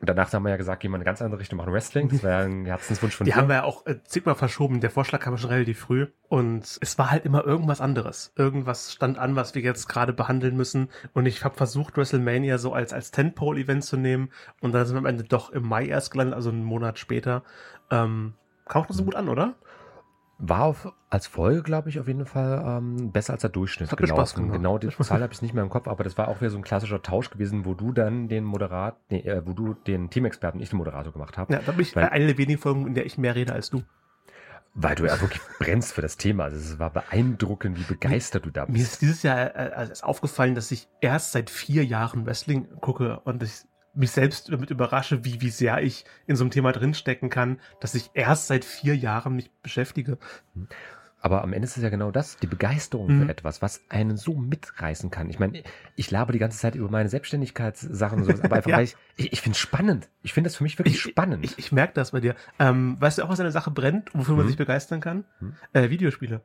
Und 0.04 0.10
danach 0.10 0.34
haben 0.34 0.44
wir 0.44 0.50
ja 0.50 0.58
gesagt, 0.58 0.82
gehen 0.82 0.92
wir 0.92 0.98
in 0.98 1.00
eine 1.00 1.06
ganz 1.06 1.22
andere 1.22 1.40
Richtung 1.40 1.56
machen 1.56 1.72
Wrestling. 1.72 2.10
Das 2.10 2.24
war 2.26 2.32
ja 2.32 2.40
ein 2.40 2.66
Herzenswunsch 2.66 3.16
von 3.16 3.24
Die 3.24 3.32
dir. 3.32 3.38
haben 3.38 3.48
wir 3.48 3.56
ja 3.56 3.64
auch 3.64 3.86
äh, 3.86 4.04
zigmal 4.04 4.36
verschoben. 4.36 4.82
Der 4.82 4.90
Vorschlag 4.90 5.22
kam 5.22 5.38
schon 5.38 5.50
relativ 5.50 5.80
früh. 5.80 6.08
Und 6.28 6.78
es 6.82 6.98
war 6.98 7.10
halt 7.10 7.24
immer 7.24 7.46
irgendwas 7.46 7.80
anderes. 7.80 8.34
Irgendwas 8.36 8.92
stand 8.92 9.18
an, 9.18 9.38
was 9.38 9.56
wir 9.56 9.62
jetzt 9.62 9.88
gerade 9.88 10.12
behandeln 10.12 10.58
müssen. 10.58 10.90
Und 11.14 11.26
ich 11.26 11.46
habe 11.46 11.56
versucht, 11.56 11.96
WrestleMania 11.96 12.58
so 12.58 12.74
als, 12.74 12.92
als 12.92 13.12
Tentpole-Event 13.12 13.86
zu 13.86 13.96
nehmen. 13.96 14.30
Und 14.60 14.74
dann 14.74 14.86
sind 14.86 14.96
wir 14.96 15.00
am 15.00 15.06
Ende 15.06 15.24
doch 15.24 15.52
im 15.52 15.66
Mai 15.66 15.86
erst 15.86 16.12
gelandet, 16.12 16.36
also 16.36 16.50
einen 16.50 16.66
Monat 16.66 17.00
später. 17.00 17.44
Ähm, 17.90 18.34
kam 18.68 18.82
auch 18.84 18.90
noch 18.90 18.96
so 18.98 19.06
gut 19.06 19.16
an, 19.16 19.30
oder? 19.30 19.56
War 20.40 20.64
auf, 20.64 20.92
als 21.10 21.28
Folge, 21.28 21.62
glaube 21.62 21.90
ich, 21.90 22.00
auf 22.00 22.08
jeden 22.08 22.26
Fall 22.26 22.64
ähm, 22.66 23.12
besser 23.12 23.34
als 23.34 23.42
der 23.42 23.50
Durchschnitt. 23.52 23.92
Hat 23.92 24.00
mir 24.00 24.08
genau, 24.08 24.26
genau 24.52 24.78
die 24.78 24.90
Zahl 25.02 25.22
habe 25.22 25.32
ich 25.32 25.42
nicht 25.42 25.54
mehr 25.54 25.64
im 25.64 25.70
Kopf, 25.70 25.88
aber 25.88 26.04
das 26.04 26.18
war 26.18 26.28
auch 26.28 26.42
wieder 26.42 26.50
so 26.50 26.58
ein 26.58 26.64
klassischer 26.64 27.02
Tausch 27.02 27.30
gewesen, 27.30 27.66
wo 27.66 27.74
du 27.76 27.92
dann 27.92 28.28
den 28.28 28.44
Moderat, 28.44 28.98
nee, 29.10 29.20
äh, 29.20 29.42
wo 29.46 29.54
du 29.54 29.74
den 29.74 30.10
Teamexperten, 30.10 30.60
ich 30.60 30.70
den 30.70 30.78
Moderator 30.78 31.14
gemacht 31.14 31.38
habe. 31.38 31.54
Ja, 31.54 31.60
da 31.66 31.72
bin 31.72 31.82
ich 31.82 31.96
Weil- 31.96 32.10
eine 32.10 32.26
der 32.28 32.38
wenigen 32.38 32.60
Folgen, 32.60 32.88
in 32.88 32.94
der 32.96 33.06
ich 33.06 33.18
mehr 33.18 33.36
rede 33.36 33.54
als 33.54 33.70
du. 33.70 33.84
Weil 34.76 34.96
du 34.96 35.06
ja 35.06 35.22
wirklich 35.22 35.42
brennst 35.60 35.94
für 35.94 36.02
das 36.02 36.18
Thema. 36.18 36.46
Also 36.46 36.58
es 36.58 36.80
war 36.80 36.90
beeindruckend, 36.90 37.78
wie 37.80 37.84
begeistert 37.84 38.46
du 38.46 38.50
da 38.50 38.66
Mir 38.66 38.74
bist. 38.74 38.94
ist 38.94 39.02
dieses 39.04 39.22
Jahr 39.22 39.56
äh, 39.56 39.72
also 39.76 39.92
ist 39.92 40.04
aufgefallen, 40.04 40.56
dass 40.56 40.72
ich 40.72 40.88
erst 41.00 41.32
seit 41.32 41.52
vier 41.52 41.86
Jahren 41.86 42.26
Wrestling 42.26 42.68
gucke 42.82 43.20
und 43.20 43.44
ich 43.44 43.52
mich 43.94 44.12
selbst 44.12 44.52
damit 44.52 44.70
überrasche, 44.72 45.24
wie, 45.24 45.42
wie 45.42 45.50
sehr 45.50 45.82
ich 45.82 46.06
in 46.28 46.36
so 46.36 46.44
einem 46.44 46.52
Thema 46.52 46.72
drinstecken 46.72 47.30
kann, 47.30 47.60
dass 47.80 47.94
ich 47.96 48.10
erst 48.14 48.48
seit 48.48 48.66
vier 48.66 48.96
Jahren 48.96 49.36
mich 49.36 49.52
beschäftige. 49.62 50.18
Aber 51.22 51.42
am 51.42 51.54
Ende 51.54 51.66
ist 51.66 51.78
es 51.78 51.84
ja 51.84 51.90
genau 51.90 52.12
das, 52.12 52.36
die 52.38 52.48
Begeisterung 52.48 53.08
Mhm. 53.16 53.22
für 53.24 53.30
etwas, 53.30 53.62
was 53.62 53.82
einen 53.88 54.18
so 54.18 54.34
mitreißen 54.36 55.10
kann. 55.10 55.30
Ich 55.30 55.40
meine, 55.40 55.64
ich 55.96 56.12
laber 56.12 56.34
die 56.34 56.40
ganze 56.40 56.58
Zeit 56.58 56.76
über 56.76 56.90
meine 56.90 57.08
Selbstständigkeitssachen 57.08 58.20
und 58.20 58.26
sowas, 58.26 58.42
aber 58.42 58.58
einfach 58.58 58.70
Ja. 58.72 58.78
weil 58.78 58.84
ich, 58.84 58.98
ich, 59.16 59.32
ich 59.32 59.42
finde 59.42 59.56
es 59.56 59.60
spannend. 59.60 60.10
Ich 60.22 60.34
finde 60.34 60.50
das 60.50 60.58
für 60.58 60.64
mich 60.64 60.78
wirklich 60.80 61.00
spannend. 61.00 61.46
Ich, 61.46 61.58
ich 61.58 61.72
merke 61.72 61.94
das 61.94 62.12
bei 62.12 62.20
dir. 62.20 62.36
Ähm, 62.60 62.98
weißt 63.00 63.20
du 63.20 63.24
auch, 63.24 63.30
was 63.30 63.40
eine 63.40 63.52
Sache 63.52 63.72
brennt, 63.72 64.10
wofür 64.14 64.36
man 64.36 64.46
Mhm. 64.46 64.50
sich 64.50 64.58
begeistern 64.58 65.00
kann? 65.00 65.24
Mhm. 65.40 65.56
Äh, 65.72 65.90
Videospiele. 65.90 66.42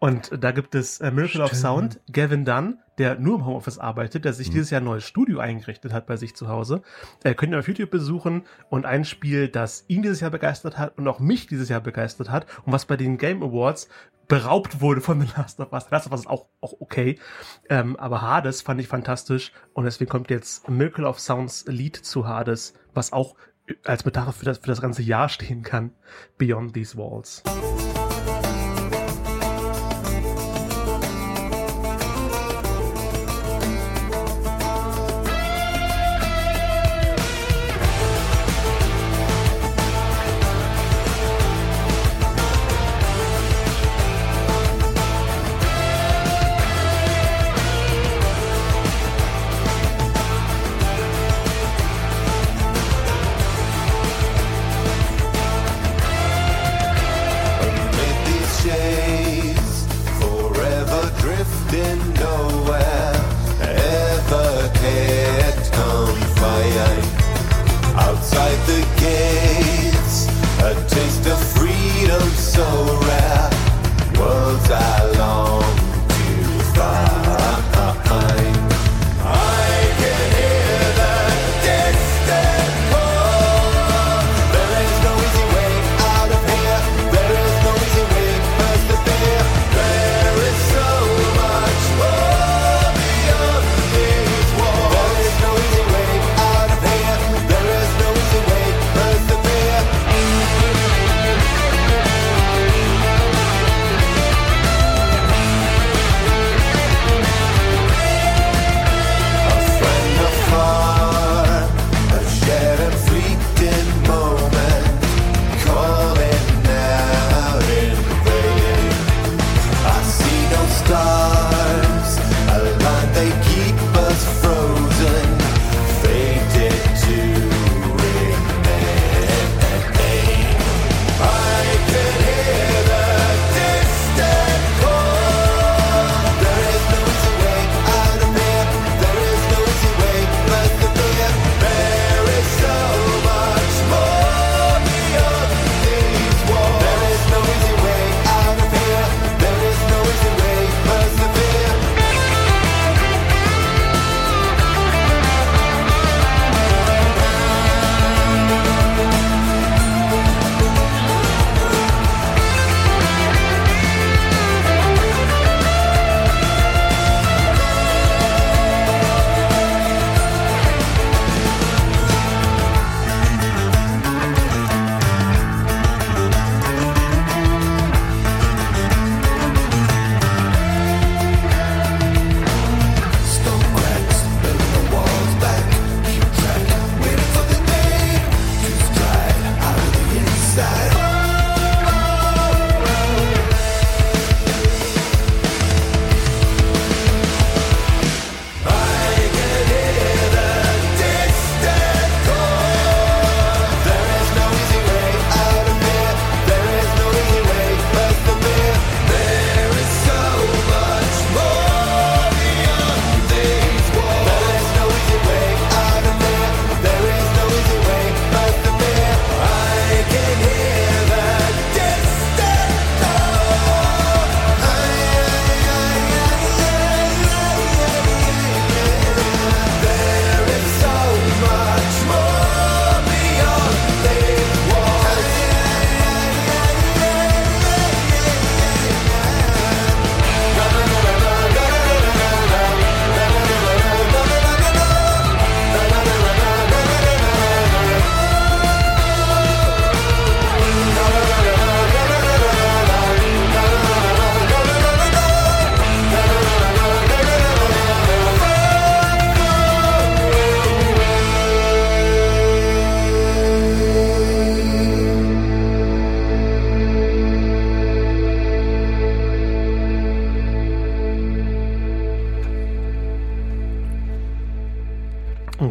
Und 0.00 0.30
da 0.42 0.52
gibt 0.52 0.74
es 0.76 1.00
äh, 1.00 1.10
Miracle 1.10 1.40
of 1.40 1.48
Stimmt. 1.48 1.60
Sound, 1.62 2.00
Gavin 2.12 2.44
Dunn, 2.44 2.78
der 2.98 3.18
nur 3.18 3.36
im 3.38 3.46
Homeoffice 3.46 3.78
arbeitet, 3.78 4.24
der 4.24 4.32
sich 4.32 4.48
Mhm. 4.48 4.52
dieses 4.52 4.70
Jahr 4.70 4.80
ein 4.80 4.84
neues 4.84 5.04
Studio 5.04 5.40
eingerichtet 5.40 5.92
hat 5.92 6.06
bei 6.06 6.16
sich 6.16 6.36
zu 6.36 6.48
Hause. 6.48 6.82
Äh, 7.24 7.34
könnt 7.34 7.52
ihr 7.52 7.58
auf 7.58 7.66
YouTube 7.66 7.90
besuchen 7.90 8.44
und 8.70 8.86
ein 8.86 9.04
Spiel, 9.04 9.48
das 9.48 9.84
ihn 9.88 10.02
dieses 10.02 10.20
Jahr 10.20 10.30
begeistert 10.30 10.78
hat 10.78 10.96
und 10.98 11.08
auch 11.08 11.18
mich 11.18 11.48
dieses 11.48 11.68
Jahr 11.68 11.80
begeistert 11.80 12.30
hat 12.30 12.46
und 12.64 12.72
was 12.72 12.86
bei 12.86 12.96
den 12.96 13.18
Game 13.18 13.42
Awards 13.42 13.88
beraubt 14.28 14.80
wurde 14.80 15.00
von 15.00 15.20
The 15.20 15.28
Last 15.36 15.58
of 15.58 15.72
Us. 15.72 15.84
The 15.84 15.90
Last 15.90 16.06
of 16.06 16.12
Us 16.12 16.20
ist 16.20 16.26
auch, 16.28 16.46
auch 16.60 16.74
okay. 16.80 17.18
Ähm, 17.68 17.96
aber 17.96 18.22
Hades 18.22 18.62
fand 18.62 18.80
ich 18.80 18.86
fantastisch 18.86 19.52
und 19.72 19.84
deswegen 19.84 20.10
kommt 20.10 20.30
jetzt 20.30 20.68
Miracle 20.68 21.06
of 21.06 21.18
Sounds 21.18 21.64
Lied 21.66 21.96
zu 21.96 22.28
Hades, 22.28 22.74
was 22.94 23.12
auch 23.12 23.34
als 23.84 24.04
Metapher 24.04 24.32
für 24.32 24.44
das, 24.44 24.58
für 24.58 24.66
das 24.68 24.80
ganze 24.80 25.02
Jahr 25.02 25.28
stehen 25.28 25.62
kann. 25.62 25.92
Beyond 26.36 26.74
These 26.74 26.96
Walls. 26.96 27.42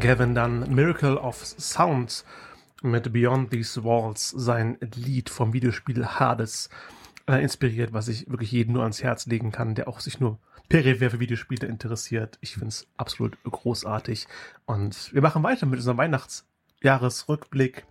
Gavin 0.08 0.34
dann 0.36 0.74
Miracle 0.74 1.18
of 1.18 1.44
Sound 1.44 2.24
mit 2.82 3.12
Beyond 3.12 3.52
These 3.52 3.84
Walls, 3.84 4.30
sein 4.30 4.78
Lied 4.96 5.30
vom 5.30 5.52
Videospiel 5.52 6.06
Hades, 6.06 6.70
äh, 7.28 7.44
inspiriert, 7.44 7.92
was 7.92 8.08
ich 8.08 8.30
wirklich 8.30 8.54
jedem 8.54 8.76
nur 8.76 8.84
ans 8.84 9.04
Herz 9.04 9.26
legen 9.26 9.52
kann, 9.52 9.76
der 9.76 9.90
auch 9.90 10.00
sich 10.00 10.22
nur 10.22 10.40
peripher 10.70 11.10
für 11.10 11.20
Videospiele 11.20 11.68
interessiert. 11.68 12.38
Ich 12.40 12.54
finde 12.54 12.70
es 12.70 12.88
absolut 12.96 13.38
großartig. 13.43 14.30
Und 14.65 15.13
wir 15.13 15.22
machen 15.22 15.43
weiter 15.43 15.65
mit 15.65 15.80
unserem 15.80 15.98
Weihnachtsjahresrückblick. 15.98 17.86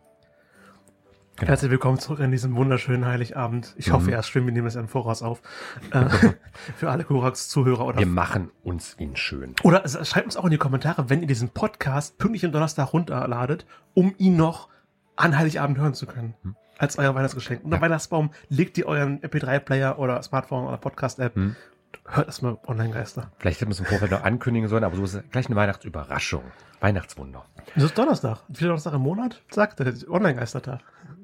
Genau. 1.38 1.50
Herzlich 1.50 1.70
willkommen 1.70 1.98
zurück 1.98 2.20
an 2.20 2.30
diesem 2.30 2.56
wunderschönen 2.56 3.04
Heiligabend. 3.04 3.74
Ich 3.76 3.88
mhm. 3.88 3.92
hoffe, 3.92 4.10
er 4.10 4.22
streamt, 4.22 4.46
wir 4.46 4.54
nehmen 4.54 4.64
das 4.64 4.74
ja 4.74 4.80
im 4.80 4.88
Voraus 4.88 5.20
auf. 5.20 5.42
Äh, 5.90 6.06
für 6.78 6.90
alle 6.90 7.04
Korax-Zuhörer. 7.04 7.84
oder. 7.84 7.98
Wir 7.98 8.06
machen 8.06 8.50
uns 8.64 8.96
ihn 8.98 9.16
schön. 9.16 9.54
Oder 9.62 9.86
schreibt 9.86 10.24
uns 10.24 10.38
auch 10.38 10.46
in 10.46 10.52
die 10.52 10.56
Kommentare, 10.56 11.10
wenn 11.10 11.20
ihr 11.20 11.26
diesen 11.26 11.50
Podcast 11.50 12.16
pünktlich 12.16 12.46
am 12.46 12.52
Donnerstag 12.52 12.94
runterladet, 12.94 13.66
um 13.92 14.14
ihn 14.16 14.36
noch 14.36 14.70
an 15.16 15.36
Heiligabend 15.36 15.76
hören 15.76 15.92
zu 15.92 16.06
können. 16.06 16.32
Mhm. 16.42 16.56
Als 16.78 16.96
euer 16.96 17.14
Weihnachtsgeschenk. 17.14 17.64
Und 17.64 17.70
der 17.70 17.80
ja. 17.80 17.82
Weihnachtsbaum 17.82 18.30
legt 18.48 18.78
ihr 18.78 18.86
euren 18.86 19.20
MP3-Player 19.20 19.98
oder 19.98 20.22
Smartphone 20.22 20.66
oder 20.66 20.78
Podcast-App. 20.78 21.36
Mhm. 21.36 21.54
Hört 22.04 22.26
erstmal 22.26 22.58
Online-Geister. 22.66 23.30
Vielleicht 23.38 23.60
hätten 23.60 23.70
wir 23.70 23.74
es 23.74 23.80
im 23.80 23.86
Vorfeld 23.86 24.10
noch 24.10 24.22
ankündigen 24.22 24.68
sollen, 24.68 24.84
aber 24.84 24.96
so 24.96 25.04
ist 25.04 25.14
es 25.14 25.22
gleich 25.30 25.46
eine 25.46 25.56
Weihnachtsüberraschung. 25.56 26.44
Weihnachtswunder. 26.80 27.44
Das 27.74 27.84
ist 27.84 27.98
Donnerstag. 27.98 28.42
Wie 28.48 28.56
viel 28.56 28.68
Donnerstag 28.68 28.94
im 28.94 29.02
Monat? 29.02 29.42
Sagt 29.50 29.80
der 29.80 29.94
Online-Geistertag. 30.08 30.80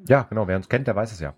Ja, 0.08 0.22
genau. 0.22 0.48
Wer 0.48 0.56
uns 0.56 0.68
kennt, 0.68 0.87
der 0.87 0.96
weiß 0.96 1.12
es 1.12 1.20
ja. 1.20 1.35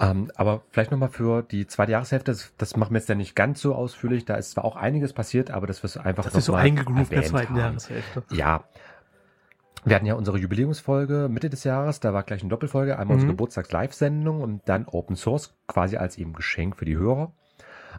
Ähm, 0.00 0.30
aber 0.34 0.62
vielleicht 0.70 0.90
nochmal 0.90 1.08
für 1.08 1.42
die 1.42 1.66
zweite 1.66 1.92
Jahreshälfte, 1.92 2.32
das, 2.32 2.52
das 2.58 2.76
machen 2.76 2.92
wir 2.92 2.98
jetzt 2.98 3.08
ja 3.08 3.14
nicht 3.14 3.36
ganz 3.36 3.60
so 3.60 3.74
ausführlich. 3.74 4.24
Da 4.24 4.34
ist 4.34 4.52
zwar 4.52 4.64
auch 4.64 4.76
einiges 4.76 5.12
passiert, 5.12 5.50
aber 5.50 5.66
das 5.66 5.82
wird 5.82 5.96
einfach 5.98 6.24
Das 6.24 6.34
ist 6.34 6.46
so 6.46 6.54
eingegroovt 6.54 7.12
in 7.12 7.20
der 7.20 7.28
zweiten. 7.28 7.56
Jahreshälfte. 7.56 8.24
Ja. 8.30 8.64
Wir 9.84 9.96
hatten 9.96 10.06
ja 10.06 10.14
unsere 10.14 10.38
Jubiläumsfolge 10.38 11.28
Mitte 11.30 11.50
des 11.50 11.62
Jahres, 11.64 12.00
da 12.00 12.14
war 12.14 12.22
gleich 12.22 12.40
eine 12.40 12.48
Doppelfolge, 12.48 12.94
einmal 12.98 13.06
mhm. 13.06 13.12
unsere 13.12 13.32
Geburtstags-Live-Sendung 13.32 14.40
und 14.40 14.62
dann 14.64 14.86
Open 14.86 15.14
Source 15.14 15.54
quasi 15.66 15.98
als 15.98 16.16
eben 16.16 16.32
Geschenk 16.32 16.76
für 16.76 16.86
die 16.86 16.96
Hörer. 16.96 17.32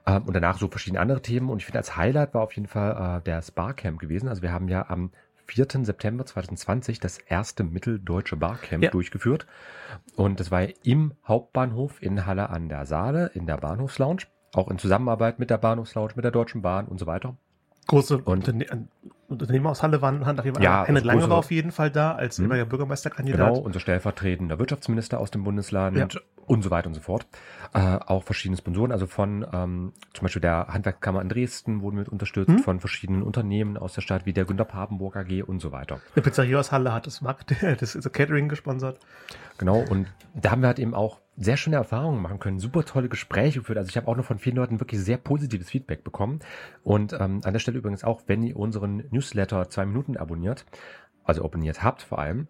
Ähm, 0.06 0.24
und 0.24 0.34
danach 0.34 0.58
so 0.58 0.68
verschiedene 0.68 1.00
andere 1.00 1.22
Themen. 1.22 1.50
Und 1.50 1.60
ich 1.60 1.66
finde, 1.66 1.80
als 1.80 1.96
Highlight 1.96 2.34
war 2.34 2.42
auf 2.42 2.54
jeden 2.54 2.68
Fall 2.68 3.20
äh, 3.20 3.24
der 3.24 3.42
Sparcamp 3.42 4.00
gewesen. 4.00 4.28
Also 4.28 4.42
wir 4.42 4.52
haben 4.52 4.68
ja 4.68 4.90
am 4.90 5.12
4. 5.48 5.68
September 5.84 6.26
2020 6.26 7.00
das 7.00 7.18
erste 7.18 7.64
mitteldeutsche 7.64 8.36
Barcamp 8.36 8.84
ja. 8.84 8.90
durchgeführt. 8.90 9.46
Und 10.16 10.40
das 10.40 10.52
war 10.52 10.68
im 10.84 11.14
Hauptbahnhof 11.28 12.02
in 12.02 12.26
Halle 12.26 12.50
an 12.50 12.70
der 12.70 12.86
Saale, 12.86 13.32
in 13.34 13.46
der 13.46 13.58
Bahnhofslounge. 13.58 14.24
Auch 14.54 14.70
in 14.70 14.80
Zusammenarbeit 14.80 15.40
mit 15.40 15.50
der 15.50 15.58
Bahnhofslounge, 15.58 16.14
mit 16.16 16.24
der 16.24 16.32
Deutschen 16.32 16.62
Bahn 16.62 16.88
und 16.88 17.00
so 17.00 17.06
weiter. 17.06 17.36
Große 17.88 18.18
und, 18.18 18.48
Unternehmer 19.42 19.70
aus 19.72 19.84
Halle 19.84 20.02
waren, 20.02 20.26
waren 20.26 20.62
ja, 20.62 20.86
Henrik 20.86 21.04
Lange 21.04 21.30
war 21.30 21.38
auf 21.38 21.52
jeden 21.52 21.72
Fall 21.72 21.92
da 21.92 22.14
als 22.14 22.38
mhm. 22.38 22.46
ehemaliger 22.46 22.66
Bürgermeisterkandidat. 22.66 23.54
Genau, 23.54 23.60
unser 23.60 23.80
stellvertretender 23.80 24.60
Wirtschaftsminister 24.60 25.20
aus 25.20 25.32
dem 25.32 25.44
Bundesland 25.44 25.98
ja. 25.98 26.08
und 26.46 26.64
so 26.64 26.72
weiter 26.72 26.88
und 26.88 26.94
so 26.94 27.02
fort. 27.02 27.28
Äh, 27.74 27.80
auch 28.06 28.24
verschiedene 28.24 28.58
Sponsoren, 28.58 28.92
also 28.92 29.08
von 29.08 29.46
ähm, 29.52 29.94
zum 30.14 30.24
Beispiel 30.24 30.42
der 30.42 30.68
Handwerkskammer 30.68 31.22
in 31.22 31.30
Dresden 31.30 31.82
wurden 31.82 31.98
mit 31.98 32.10
unterstützt, 32.10 32.50
mhm. 32.50 32.60
von 32.60 32.80
verschiedenen 32.80 33.24
Unternehmen 33.24 33.78
aus 33.78 33.94
der 33.94 34.02
Stadt 34.02 34.26
wie 34.26 34.34
der 34.34 34.46
Günter 34.46 34.66
Papenburg 34.66 35.16
AG 35.16 35.44
und 35.44 35.60
so 35.60 35.72
weiter. 35.72 36.00
Aus 36.56 36.72
Halle 36.72 36.94
hat 36.94 37.08
das 37.08 37.22
Markt, 37.22 37.56
das 37.80 37.96
ist 37.96 38.12
Catering 38.14 38.50
gesponsert. 38.50 39.00
Genau, 39.58 39.84
und 39.90 40.08
da 40.34 40.52
haben 40.52 40.62
wir 40.62 40.68
halt 40.68 40.80
eben 40.80 40.94
auch 40.94 41.20
sehr 41.38 41.58
schöne 41.58 41.76
Erfahrungen 41.76 42.22
machen 42.22 42.40
können, 42.40 42.60
super 42.60 42.86
tolle 42.86 43.10
Gespräche 43.10 43.60
geführt. 43.60 43.78
Also 43.78 43.90
ich 43.90 43.98
habe 43.98 44.08
auch 44.08 44.16
noch 44.16 44.26
von 44.26 44.40
vielen 44.40 44.56
Leuten 44.56 44.80
wirklich 44.80 45.02
sehr 45.02 45.18
positives 45.18 45.70
Feedback 45.70 46.04
bekommen. 46.04 46.40
Und 46.84 47.14
ähm, 47.14 47.42
an 47.44 47.54
der 47.54 47.60
Stelle 47.60 47.78
übrigens 47.78 48.04
auch, 48.04 48.24
wenn 48.28 48.44
ihr 48.44 48.56
unseren 48.56 49.04
Newsletter 49.12 49.70
zwei 49.70 49.86
Minuten 49.86 50.18
abonniert, 50.18 50.66
also 51.24 51.44
abonniert 51.44 51.84
habt 51.84 52.02
vor 52.04 52.20
allem, 52.20 52.48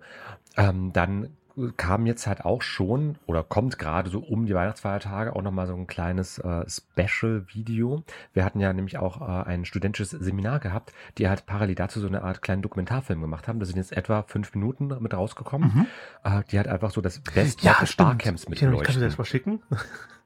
ähm, 0.58 0.94
dann 0.94 1.30
kam 1.78 2.06
jetzt 2.06 2.28
halt 2.28 2.44
auch 2.44 2.62
schon 2.62 3.18
oder 3.26 3.44
kommt 3.44 3.80
gerade 3.80 4.10
so 4.10 4.20
um 4.20 4.46
die 4.46 4.54
Weihnachtsfeiertage 4.54 5.36
auch 5.36 5.42
nochmal 5.42 5.68
so 5.68 5.76
ein 5.76 5.88
kleines 5.88 6.38
äh, 6.40 6.66
Special-Video. 6.68 8.04
Wir 8.34 8.44
hatten 8.44 8.60
ja 8.60 8.74
nämlich 8.74 8.98
auch 8.98 9.22
äh, 9.22 9.48
ein 9.48 9.66
studentisches 9.66 10.12
Seminar 10.12 10.60
gehabt, 10.60 10.94
die 11.18 11.30
halt 11.30 11.46
parallel 11.46 11.76
dazu 11.76 12.00
so 12.00 12.08
eine 12.08 12.24
Art 12.24 12.42
kleinen 12.42 12.62
Dokumentarfilm 12.62 13.22
gemacht 13.22 13.48
haben. 13.48 13.60
Da 13.60 13.66
sind 13.66 13.78
jetzt 13.78 13.96
etwa 13.96 14.24
fünf 14.24 14.54
Minuten 14.54 14.96
mit 15.00 15.14
rausgekommen. 15.14 15.72
Mhm. 15.74 15.86
Äh, 16.24 16.44
die 16.52 16.58
halt 16.58 16.68
einfach 16.68 16.92
so 16.92 17.02
das 17.02 17.20
Beste 17.20 17.66
ja, 17.66 17.86
Sparcamps 17.86 18.50
mit 18.50 18.60
beleuchten. 18.60 18.86
Kannst 18.86 19.02
du 19.02 19.06
das 19.06 19.18
mal 19.18 19.26
schicken? 19.26 19.62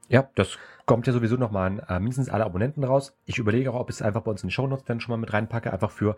Ja, 0.08 0.28
das 0.34 0.58
kommt 0.86 1.06
ja 1.06 1.12
sowieso 1.12 1.36
nochmal 1.36 1.68
an 1.68 1.78
äh, 1.78 2.00
mindestens 2.00 2.28
alle 2.28 2.44
Abonnenten 2.44 2.82
raus. 2.82 3.16
Ich 3.26 3.38
überlege 3.38 3.70
auch, 3.70 3.78
ob 3.78 3.90
ich 3.90 3.96
es 3.96 4.02
einfach 4.02 4.22
bei 4.22 4.30
uns 4.32 4.42
in 4.42 4.48
die 4.48 4.52
Shownotes 4.52 4.84
dann 4.84 4.98
schon 4.98 5.12
mal 5.12 5.18
mit 5.18 5.32
reinpacke, 5.32 5.72
einfach 5.72 5.92
für 5.92 6.16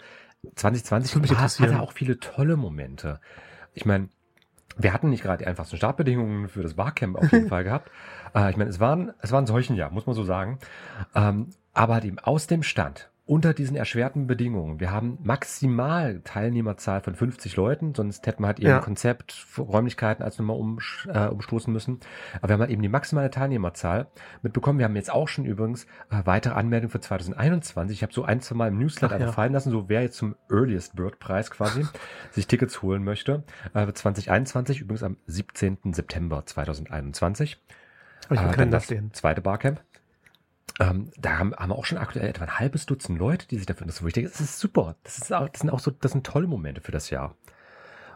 2020. 0.54 1.20
Das 1.20 1.38
hat, 1.38 1.60
hat 1.60 1.70
er 1.70 1.82
auch 1.82 1.92
viele 1.92 2.18
tolle 2.18 2.56
Momente. 2.56 3.20
Ich 3.74 3.84
meine, 3.84 4.08
wir 4.76 4.92
hatten 4.92 5.10
nicht 5.10 5.22
gerade 5.22 5.38
die 5.38 5.46
einfachsten 5.46 5.76
Startbedingungen 5.76 6.48
für 6.48 6.62
das 6.62 6.74
Barcamp 6.74 7.16
auf 7.16 7.30
jeden 7.30 7.48
Fall 7.50 7.64
gehabt. 7.64 7.90
Äh, 8.34 8.50
ich 8.50 8.56
meine, 8.56 8.70
es 8.70 8.80
waren, 8.80 9.12
es 9.20 9.32
waren 9.32 9.46
solchen 9.46 9.76
Jahr, 9.76 9.90
muss 9.90 10.06
man 10.06 10.14
so 10.14 10.24
sagen. 10.24 10.58
Ähm, 11.14 11.50
aber 11.74 11.94
halt 11.94 12.04
eben 12.04 12.18
aus 12.18 12.46
dem 12.46 12.62
Stand 12.62 13.10
unter 13.32 13.54
diesen 13.54 13.78
erschwerten 13.78 14.26
Bedingungen. 14.26 14.78
Wir 14.78 14.90
haben 14.90 15.16
maximal 15.22 16.20
Teilnehmerzahl 16.22 17.00
von 17.00 17.14
50 17.14 17.56
Leuten, 17.56 17.94
sonst 17.94 18.26
hätten 18.26 18.42
wir 18.42 18.48
halt 18.48 18.58
eben 18.58 18.68
ja. 18.68 18.78
Konzept, 18.80 19.46
Räumlichkeiten 19.56 20.22
als 20.22 20.38
nochmal 20.38 20.58
um, 20.58 20.78
äh, 21.08 21.28
umstoßen 21.28 21.72
müssen. 21.72 22.00
Aber 22.36 22.48
wir 22.50 22.52
haben 22.52 22.60
halt 22.60 22.70
eben 22.70 22.82
die 22.82 22.90
maximale 22.90 23.30
Teilnehmerzahl 23.30 24.08
mitbekommen. 24.42 24.78
Wir 24.78 24.84
haben 24.84 24.96
jetzt 24.96 25.10
auch 25.10 25.28
schon 25.28 25.46
übrigens 25.46 25.84
äh, 26.10 26.20
weitere 26.24 26.52
Anmeldungen 26.52 26.90
für 26.90 27.00
2021. 27.00 27.96
Ich 27.96 28.02
habe 28.02 28.12
so 28.12 28.22
ein, 28.22 28.42
zwei 28.42 28.54
Mal 28.54 28.68
im 28.68 28.76
Newsletter 28.76 29.18
ja. 29.18 29.32
fallen 29.32 29.54
lassen, 29.54 29.70
so 29.70 29.88
wer 29.88 30.02
jetzt 30.02 30.18
zum 30.18 30.36
Earliest 30.50 30.94
Bird 30.94 31.18
Preis 31.18 31.50
quasi 31.50 31.86
sich 32.32 32.46
Tickets 32.46 32.82
holen 32.82 33.02
möchte. 33.02 33.44
Äh, 33.72 33.90
2021, 33.90 34.82
übrigens 34.82 35.04
am 35.04 35.16
17. 35.26 35.78
September 35.94 36.44
2021. 36.44 37.58
Ich 38.30 38.38
äh, 38.38 38.56
dann 38.58 38.70
das 38.70 38.92
zweite 39.12 39.40
Barcamp. 39.40 39.80
Ähm, 40.80 41.10
da 41.18 41.38
haben, 41.38 41.54
haben 41.54 41.70
wir 41.70 41.76
auch 41.76 41.84
schon 41.84 41.98
aktuell 41.98 42.28
etwa 42.28 42.44
ein 42.44 42.58
halbes 42.58 42.86
Dutzend 42.86 43.18
Leute, 43.18 43.46
die 43.46 43.56
sich 43.56 43.66
dafür 43.66 43.82
interessieren. 43.82 44.04
Wo 44.04 44.08
ich 44.08 44.14
denke, 44.14 44.30
das 44.30 44.40
ist 44.40 44.58
super. 44.58 44.96
Das, 45.04 45.18
ist 45.18 45.32
auch, 45.32 45.48
das 45.48 45.60
sind 45.60 45.70
auch 45.70 45.80
so, 45.80 45.90
das 45.90 46.12
sind 46.12 46.26
tolle 46.26 46.46
Momente 46.46 46.80
für 46.80 46.92
das 46.92 47.10
Jahr. 47.10 47.34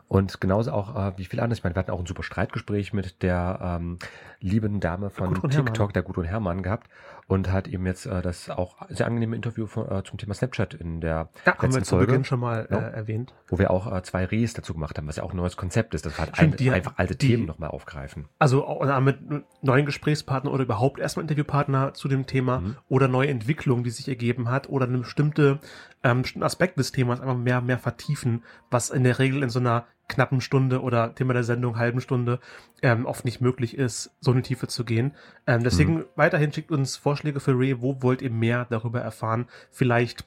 Und 0.08 0.40
genauso 0.40 0.72
auch 0.72 0.94
äh, 0.94 1.18
wie 1.18 1.24
viel 1.24 1.40
anderes. 1.40 1.58
Ich 1.58 1.64
meine, 1.64 1.74
wir 1.74 1.80
hatten 1.80 1.90
auch 1.90 1.98
ein 1.98 2.06
super 2.06 2.22
Streitgespräch 2.22 2.92
mit 2.92 3.22
der 3.22 3.58
ähm, 3.60 3.98
lieben 4.40 4.80
Dame 4.80 5.10
von 5.10 5.34
TikTok, 5.34 5.52
Hermann. 5.52 5.92
der 5.92 6.02
Gudrun 6.02 6.24
Hermann 6.24 6.62
gehabt 6.62 6.88
und 7.28 7.50
hat 7.50 7.66
eben 7.66 7.86
jetzt 7.86 8.06
äh, 8.06 8.22
das 8.22 8.48
auch 8.50 8.76
sehr 8.88 9.06
angenehme 9.06 9.34
Interview 9.34 9.66
von, 9.66 9.90
äh, 9.90 10.04
zum 10.04 10.18
Thema 10.18 10.34
Snapchat 10.34 10.74
in 10.74 11.00
der 11.00 11.28
ja, 11.44 11.52
letzten 11.52 11.62
haben 11.62 11.74
wir 11.74 11.82
zu 11.82 11.96
Beginn 11.98 12.24
schon 12.24 12.38
mal 12.40 12.68
äh, 12.70 12.74
erwähnt. 12.74 13.34
Wo 13.48 13.58
wir 13.58 13.70
auch 13.70 13.92
äh, 13.92 14.02
zwei 14.02 14.24
Rees 14.24 14.54
dazu 14.54 14.74
gemacht 14.74 14.96
haben, 14.96 15.08
was 15.08 15.16
ja 15.16 15.24
auch 15.24 15.32
ein 15.32 15.36
neues 15.36 15.56
Konzept 15.56 15.94
ist. 15.94 16.06
Das 16.06 16.18
halt 16.18 16.38
ein, 16.38 16.56
die, 16.56 16.70
einfach 16.70 16.94
alte 16.96 17.16
die, 17.16 17.28
Themen 17.28 17.46
nochmal 17.46 17.70
aufgreifen. 17.70 18.28
Also 18.38 18.66
mit 19.00 19.18
neuen 19.62 19.86
Gesprächspartnern 19.86 20.52
oder 20.52 20.64
überhaupt 20.64 21.00
erstmal 21.00 21.24
Interviewpartner 21.24 21.94
zu 21.94 22.08
dem 22.08 22.26
Thema 22.26 22.60
mhm. 22.60 22.76
oder 22.88 23.08
neue 23.08 23.28
Entwicklung, 23.28 23.82
die 23.82 23.90
sich 23.90 24.08
ergeben 24.08 24.48
hat 24.48 24.68
oder 24.68 24.86
eine 24.86 24.98
bestimmte 24.98 25.58
ähm, 26.04 26.22
bestimmten 26.22 26.44
Aspekt 26.44 26.78
des 26.78 26.92
Themas 26.92 27.20
einfach 27.20 27.36
mehr, 27.36 27.60
mehr 27.60 27.78
vertiefen, 27.78 28.44
was 28.70 28.90
in 28.90 29.02
der 29.02 29.18
Regel 29.18 29.42
in 29.42 29.50
so 29.50 29.58
einer 29.58 29.86
knappen 30.08 30.40
Stunde 30.40 30.82
oder 30.82 31.14
Thema 31.14 31.32
der 31.32 31.44
Sendung 31.44 31.76
halben 31.76 32.00
Stunde 32.00 32.38
ähm, 32.82 33.06
oft 33.06 33.24
nicht 33.24 33.40
möglich 33.40 33.76
ist, 33.76 34.10
so 34.20 34.30
eine 34.30 34.42
Tiefe 34.42 34.68
zu 34.68 34.84
gehen. 34.84 35.14
Ähm, 35.46 35.62
deswegen 35.64 35.94
mhm. 35.94 36.04
weiterhin 36.14 36.52
schickt 36.52 36.70
uns 36.70 36.96
Vorschläge 36.96 37.40
für 37.40 37.58
Ray, 37.58 37.80
wo 37.80 38.02
wollt 38.02 38.22
ihr 38.22 38.30
mehr 38.30 38.66
darüber 38.70 39.00
erfahren? 39.00 39.48
Vielleicht 39.70 40.24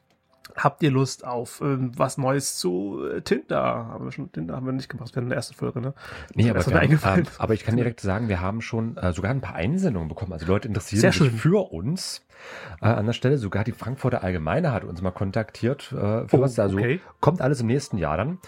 Habt 0.56 0.84
ihr 0.84 0.92
Lust 0.92 1.26
auf 1.26 1.62
ähm, 1.62 1.92
was 1.96 2.18
Neues 2.18 2.58
zu 2.58 3.06
äh, 3.06 3.22
Tinder? 3.22 3.64
Haben 3.64 4.06
wir 4.06 4.12
schon 4.12 4.32
Tinder 4.32 4.56
haben 4.56 4.66
wir 4.66 4.74
nicht 4.74 4.90
gemacht, 4.90 5.16
wir 5.16 5.22
in 5.22 5.30
der 5.30 5.38
ersten 5.38 5.56
Folge, 5.56 5.80
ne? 5.80 5.94
Nee, 6.34 6.50
aber, 6.50 6.66
wir 6.66 7.02
haben, 7.02 7.24
äh, 7.24 7.26
aber 7.38 7.54
ich 7.54 7.64
kann 7.64 7.78
direkt 7.78 8.02
sagen, 8.02 8.30
wir 8.30 8.42
haben 8.42 8.62
schon 8.62 8.98
äh, 8.98 9.14
sogar 9.14 9.32
ein 9.32 9.42
paar 9.42 9.56
Einsendungen 9.56 10.10
bekommen. 10.10 10.34
Also 10.34 10.46
Leute 10.48 10.68
interessieren 10.68 11.02
Sehr 11.02 11.12
sich 11.12 11.20
schön. 11.20 11.32
für 11.32 11.72
uns. 11.72 12.26
Äh, 12.82 12.86
an 12.86 13.06
der 13.06 13.14
Stelle 13.14 13.38
sogar 13.38 13.64
die 13.64 13.72
Frankfurter 13.72 14.24
Allgemeine 14.24 14.72
hat 14.72 14.84
uns 14.84 15.02
mal 15.02 15.12
kontaktiert 15.12 15.92
äh, 15.92 16.28
für 16.28 16.38
oh, 16.38 16.42
was. 16.42 16.58
Also 16.58 16.78
okay. 16.78 17.02
kommt 17.20 17.42
alles 17.42 17.62
im 17.62 17.68
nächsten 17.68 17.98
Jahr 17.98 18.18
dann. 18.18 18.40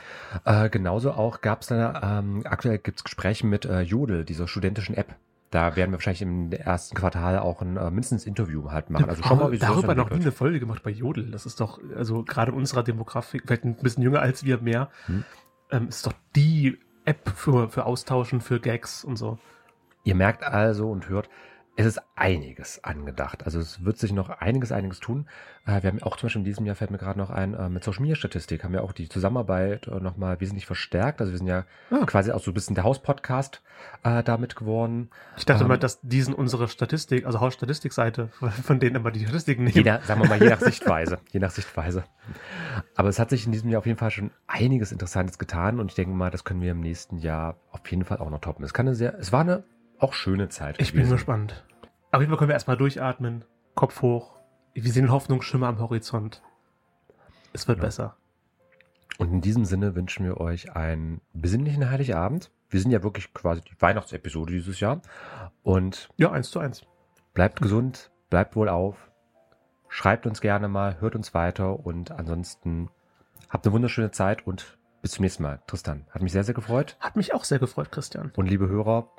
Äh, 0.46 0.70
genauso 0.70 1.12
auch 1.12 1.42
gab 1.42 1.62
es 1.62 1.68
dann, 1.68 2.00
ähm, 2.02 2.42
aktuell 2.46 2.78
gibt 2.78 3.00
es 3.00 3.04
Gespräche 3.04 3.46
mit 3.46 3.66
äh, 3.66 3.82
Jodel, 3.82 4.26
dieser 4.26 4.48
studentischen 4.48 4.96
App. 4.96 5.16
Da 5.52 5.76
werden 5.76 5.92
wir 5.92 5.98
wahrscheinlich 5.98 6.22
im 6.22 6.52
ersten 6.54 6.96
Quartal 6.96 7.38
auch 7.38 7.62
ein 7.62 7.76
äh, 7.76 7.92
mindestens 7.92 8.26
Interview 8.26 8.72
halt 8.72 8.90
machen. 8.90 9.10
Also 9.10 9.22
schon 9.22 9.38
mal, 9.38 9.52
wie 9.52 9.60
darüber 9.60 9.96
noch 9.96 10.10
nie 10.10 10.22
eine 10.22 10.32
Folge 10.32 10.62
gemacht 10.62 10.82
bei 10.82 10.92
Jodel. 10.92 11.30
Das 11.30 11.46
ist 11.46 11.60
doch, 11.60 11.80
also 11.94 12.24
gerade 12.24 12.52
in 12.52 12.58
unserer 12.58 12.84
Demografik, 12.84 13.44
vielleicht 13.46 13.66
ein 13.66 13.76
bisschen 13.76 14.02
jünger 14.02 14.22
als 14.22 14.46
wir 14.46 14.60
mehr, 14.62 14.90
hm. 15.08 15.26
ähm, 15.70 15.88
ist 15.90 16.06
doch 16.06 16.14
die 16.38 16.80
App 17.04 17.34
für, 17.36 17.70
für 17.70 17.86
Austauschen, 17.86 18.40
für 18.40 18.62
Gags 18.62 19.04
und 19.04 19.18
so. 19.18 19.40
Ihr 20.06 20.16
merkt 20.16 20.44
also 20.44 20.90
und 20.90 21.10
hört, 21.10 21.30
es 21.78 21.86
ist 21.86 22.02
einiges 22.16 22.84
angedacht. 22.84 23.46
Also 23.46 23.60
es 23.60 23.84
wird 23.86 23.98
sich 23.98 24.12
noch 24.12 24.30
einiges, 24.30 24.72
einiges 24.72 25.00
tun. 25.00 25.28
Äh, 25.66 25.82
wir 25.84 25.90
haben 25.90 26.04
auch 26.04 26.18
zum 26.18 26.28
Beispiel 26.28 26.42
in 26.42 26.46
diesem 26.46 26.66
Jahr 26.66 26.76
fällt 26.76 26.92
mir 26.92 26.98
gerade 26.98 27.18
noch 27.18 27.30
ein, 27.30 27.54
äh, 27.54 27.70
mit 27.70 27.84
Social 27.84 28.02
Media 28.02 28.16
Statistik 28.16 28.64
haben 28.64 28.74
wir 28.74 28.84
auch 28.84 28.92
die 28.92 29.08
Zusammenarbeit 29.08 29.88
äh, 29.88 30.00
nochmal 30.02 30.40
wesentlich 30.42 30.66
verstärkt. 30.66 31.22
Also 31.22 31.32
wir 31.32 31.38
sind 31.38 31.48
ja 31.48 31.66
Ah. 31.90 32.06
quasi 32.06 32.32
auch 32.32 32.42
so 32.42 32.52
ein 32.52 32.54
bisschen 32.54 32.76
der 32.76 32.84
Hauspodcast 32.84 33.62
äh, 34.04 34.22
damit 34.22 34.56
geworden. 34.58 35.10
Ich 35.38 35.46
dachte 35.46 35.64
Ähm, 35.64 35.70
mal, 35.70 35.78
dass 35.78 36.02
diesen 36.02 36.34
unsere 36.34 36.68
Statistik, 36.68 37.26
also 37.26 37.40
Hausstatistikseite, 37.40 38.28
von 38.64 38.80
denen 38.80 38.98
immer 38.98 39.12
die 39.12 39.22
Statistiken 39.24 39.64
nehmen. 39.64 39.76
Jeder, 39.76 40.02
sagen 40.02 40.22
wir 40.22 40.28
mal, 40.30 40.42
je 40.42 40.50
nach 40.50 40.60
Sichtweise. 40.62 41.20
Je 41.32 41.40
nach 41.40 41.52
Sichtweise. 41.52 42.04
Aber 42.96 43.10
es 43.10 43.18
hat 43.18 43.30
sich 43.30 43.46
in 43.46 43.52
diesem 43.54 43.70
Jahr 43.70 43.80
auf 43.80 43.86
jeden 43.86 43.98
Fall 43.98 44.12
schon 44.12 44.32
einiges 44.46 44.92
Interessantes 44.92 45.40
getan 45.40 45.80
und 45.80 45.90
ich 45.92 45.96
denke 45.96 46.14
mal, 46.14 46.30
das 46.32 46.44
können 46.44 46.62
wir 46.62 46.72
im 46.72 46.82
nächsten 46.82 47.18
Jahr 47.18 47.56
auf 47.72 47.90
jeden 47.90 48.04
Fall 48.04 48.18
auch 48.18 48.30
noch 48.30 48.40
toppen. 48.42 48.64
Es 48.66 48.74
kann 48.74 48.88
eine 48.88 48.96
sehr, 48.96 49.18
es 49.18 49.32
war 49.32 49.42
eine 49.42 49.64
auch 50.02 50.14
schöne 50.14 50.50
Zeit. 50.50 50.80
Ich 50.80 50.92
bin 50.92 51.02
gewesen. 51.02 51.14
gespannt. 51.14 51.66
Auf 52.12 52.20
jeden 52.22 52.30
Fall 52.32 52.38
können 52.38 52.50
wir 52.50 52.54
erstmal 52.56 52.78
durchatmen, 52.78 53.46
Kopf 53.76 54.02
hoch. 54.02 54.34
Wir 54.74 54.92
sehen 54.92 55.12
Hoffnungsschimmer 55.12 55.68
am 55.68 55.80
Horizont. 55.80 56.42
Es 57.54 57.68
wird 57.68 57.80
Ja. 57.80 57.86
besser. 57.86 58.18
Und 59.18 59.32
in 59.32 59.42
diesem 59.42 59.66
Sinne 59.66 59.96
wünschen 59.96 60.26
wir 60.26 60.40
euch 60.40 60.76
einen 60.76 61.22
besinnlichen 61.34 61.90
Heiligabend. 61.90 62.52
Wir 62.70 62.80
sind 62.80 62.92
ja 62.92 63.04
wirklich 63.04 63.34
quasi 63.34 63.62
die 63.62 63.80
Weihnachtsepisode 63.82 64.54
dieses 64.54 64.80
Jahr. 64.80 65.02
Und 65.64 66.10
Ja, 66.18 66.32
eins 66.32 66.50
zu 66.52 66.60
eins. 66.60 66.84
bleibt 67.34 67.62
gesund, 67.62 68.12
bleibt 68.30 68.56
wohl 68.56 68.70
auf. 68.70 69.12
Schreibt 69.90 70.26
uns 70.26 70.40
gerne 70.42 70.70
mal, 70.70 71.00
hört 71.02 71.16
uns 71.16 71.34
weiter 71.34 71.86
und 71.86 72.12
ansonsten 72.12 72.90
habt 73.50 73.66
eine 73.66 73.74
wunderschöne 73.74 74.12
Zeit 74.12 74.48
und 74.48 74.78
bis 75.02 75.12
zum 75.12 75.24
nächsten 75.24 75.44
Mal. 75.44 75.60
Tristan, 75.68 76.06
hat 76.12 76.22
mich 76.22 76.32
sehr, 76.32 76.46
sehr 76.46 76.54
gefreut. 76.54 76.96
Hat 77.02 77.16
mich 77.18 77.34
auch 77.34 77.44
sehr 77.44 77.60
gefreut, 77.60 77.92
Christian. 77.92 78.32
Und 78.38 78.48
liebe 78.48 78.70
Hörer, 78.70 79.10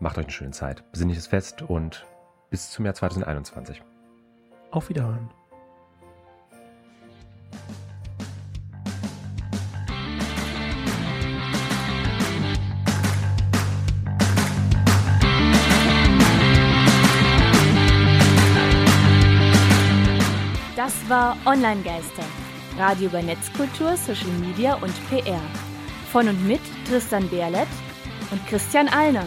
macht 0.00 0.18
euch 0.18 0.24
eine 0.24 0.32
schöne 0.32 0.50
Zeit. 0.52 0.90
Besinnliches 0.92 1.26
Fest 1.26 1.62
und 1.62 2.06
bis 2.50 2.70
zum 2.70 2.84
Jahr 2.84 2.94
2021. 2.94 3.82
Auf 4.70 4.88
Wiederhören. 4.88 5.30
Das 20.76 21.08
war 21.08 21.36
Online-Geister. 21.44 22.22
Radio 22.78 23.08
über 23.08 23.20
Netzkultur, 23.20 23.96
Social 23.96 24.30
Media 24.40 24.74
und 24.74 24.94
PR. 25.08 25.40
Von 26.12 26.28
und 26.28 26.46
mit 26.46 26.60
Tristan 26.86 27.28
Berlet 27.28 27.66
und 28.30 28.46
Christian 28.46 28.88
Allner. 28.88 29.26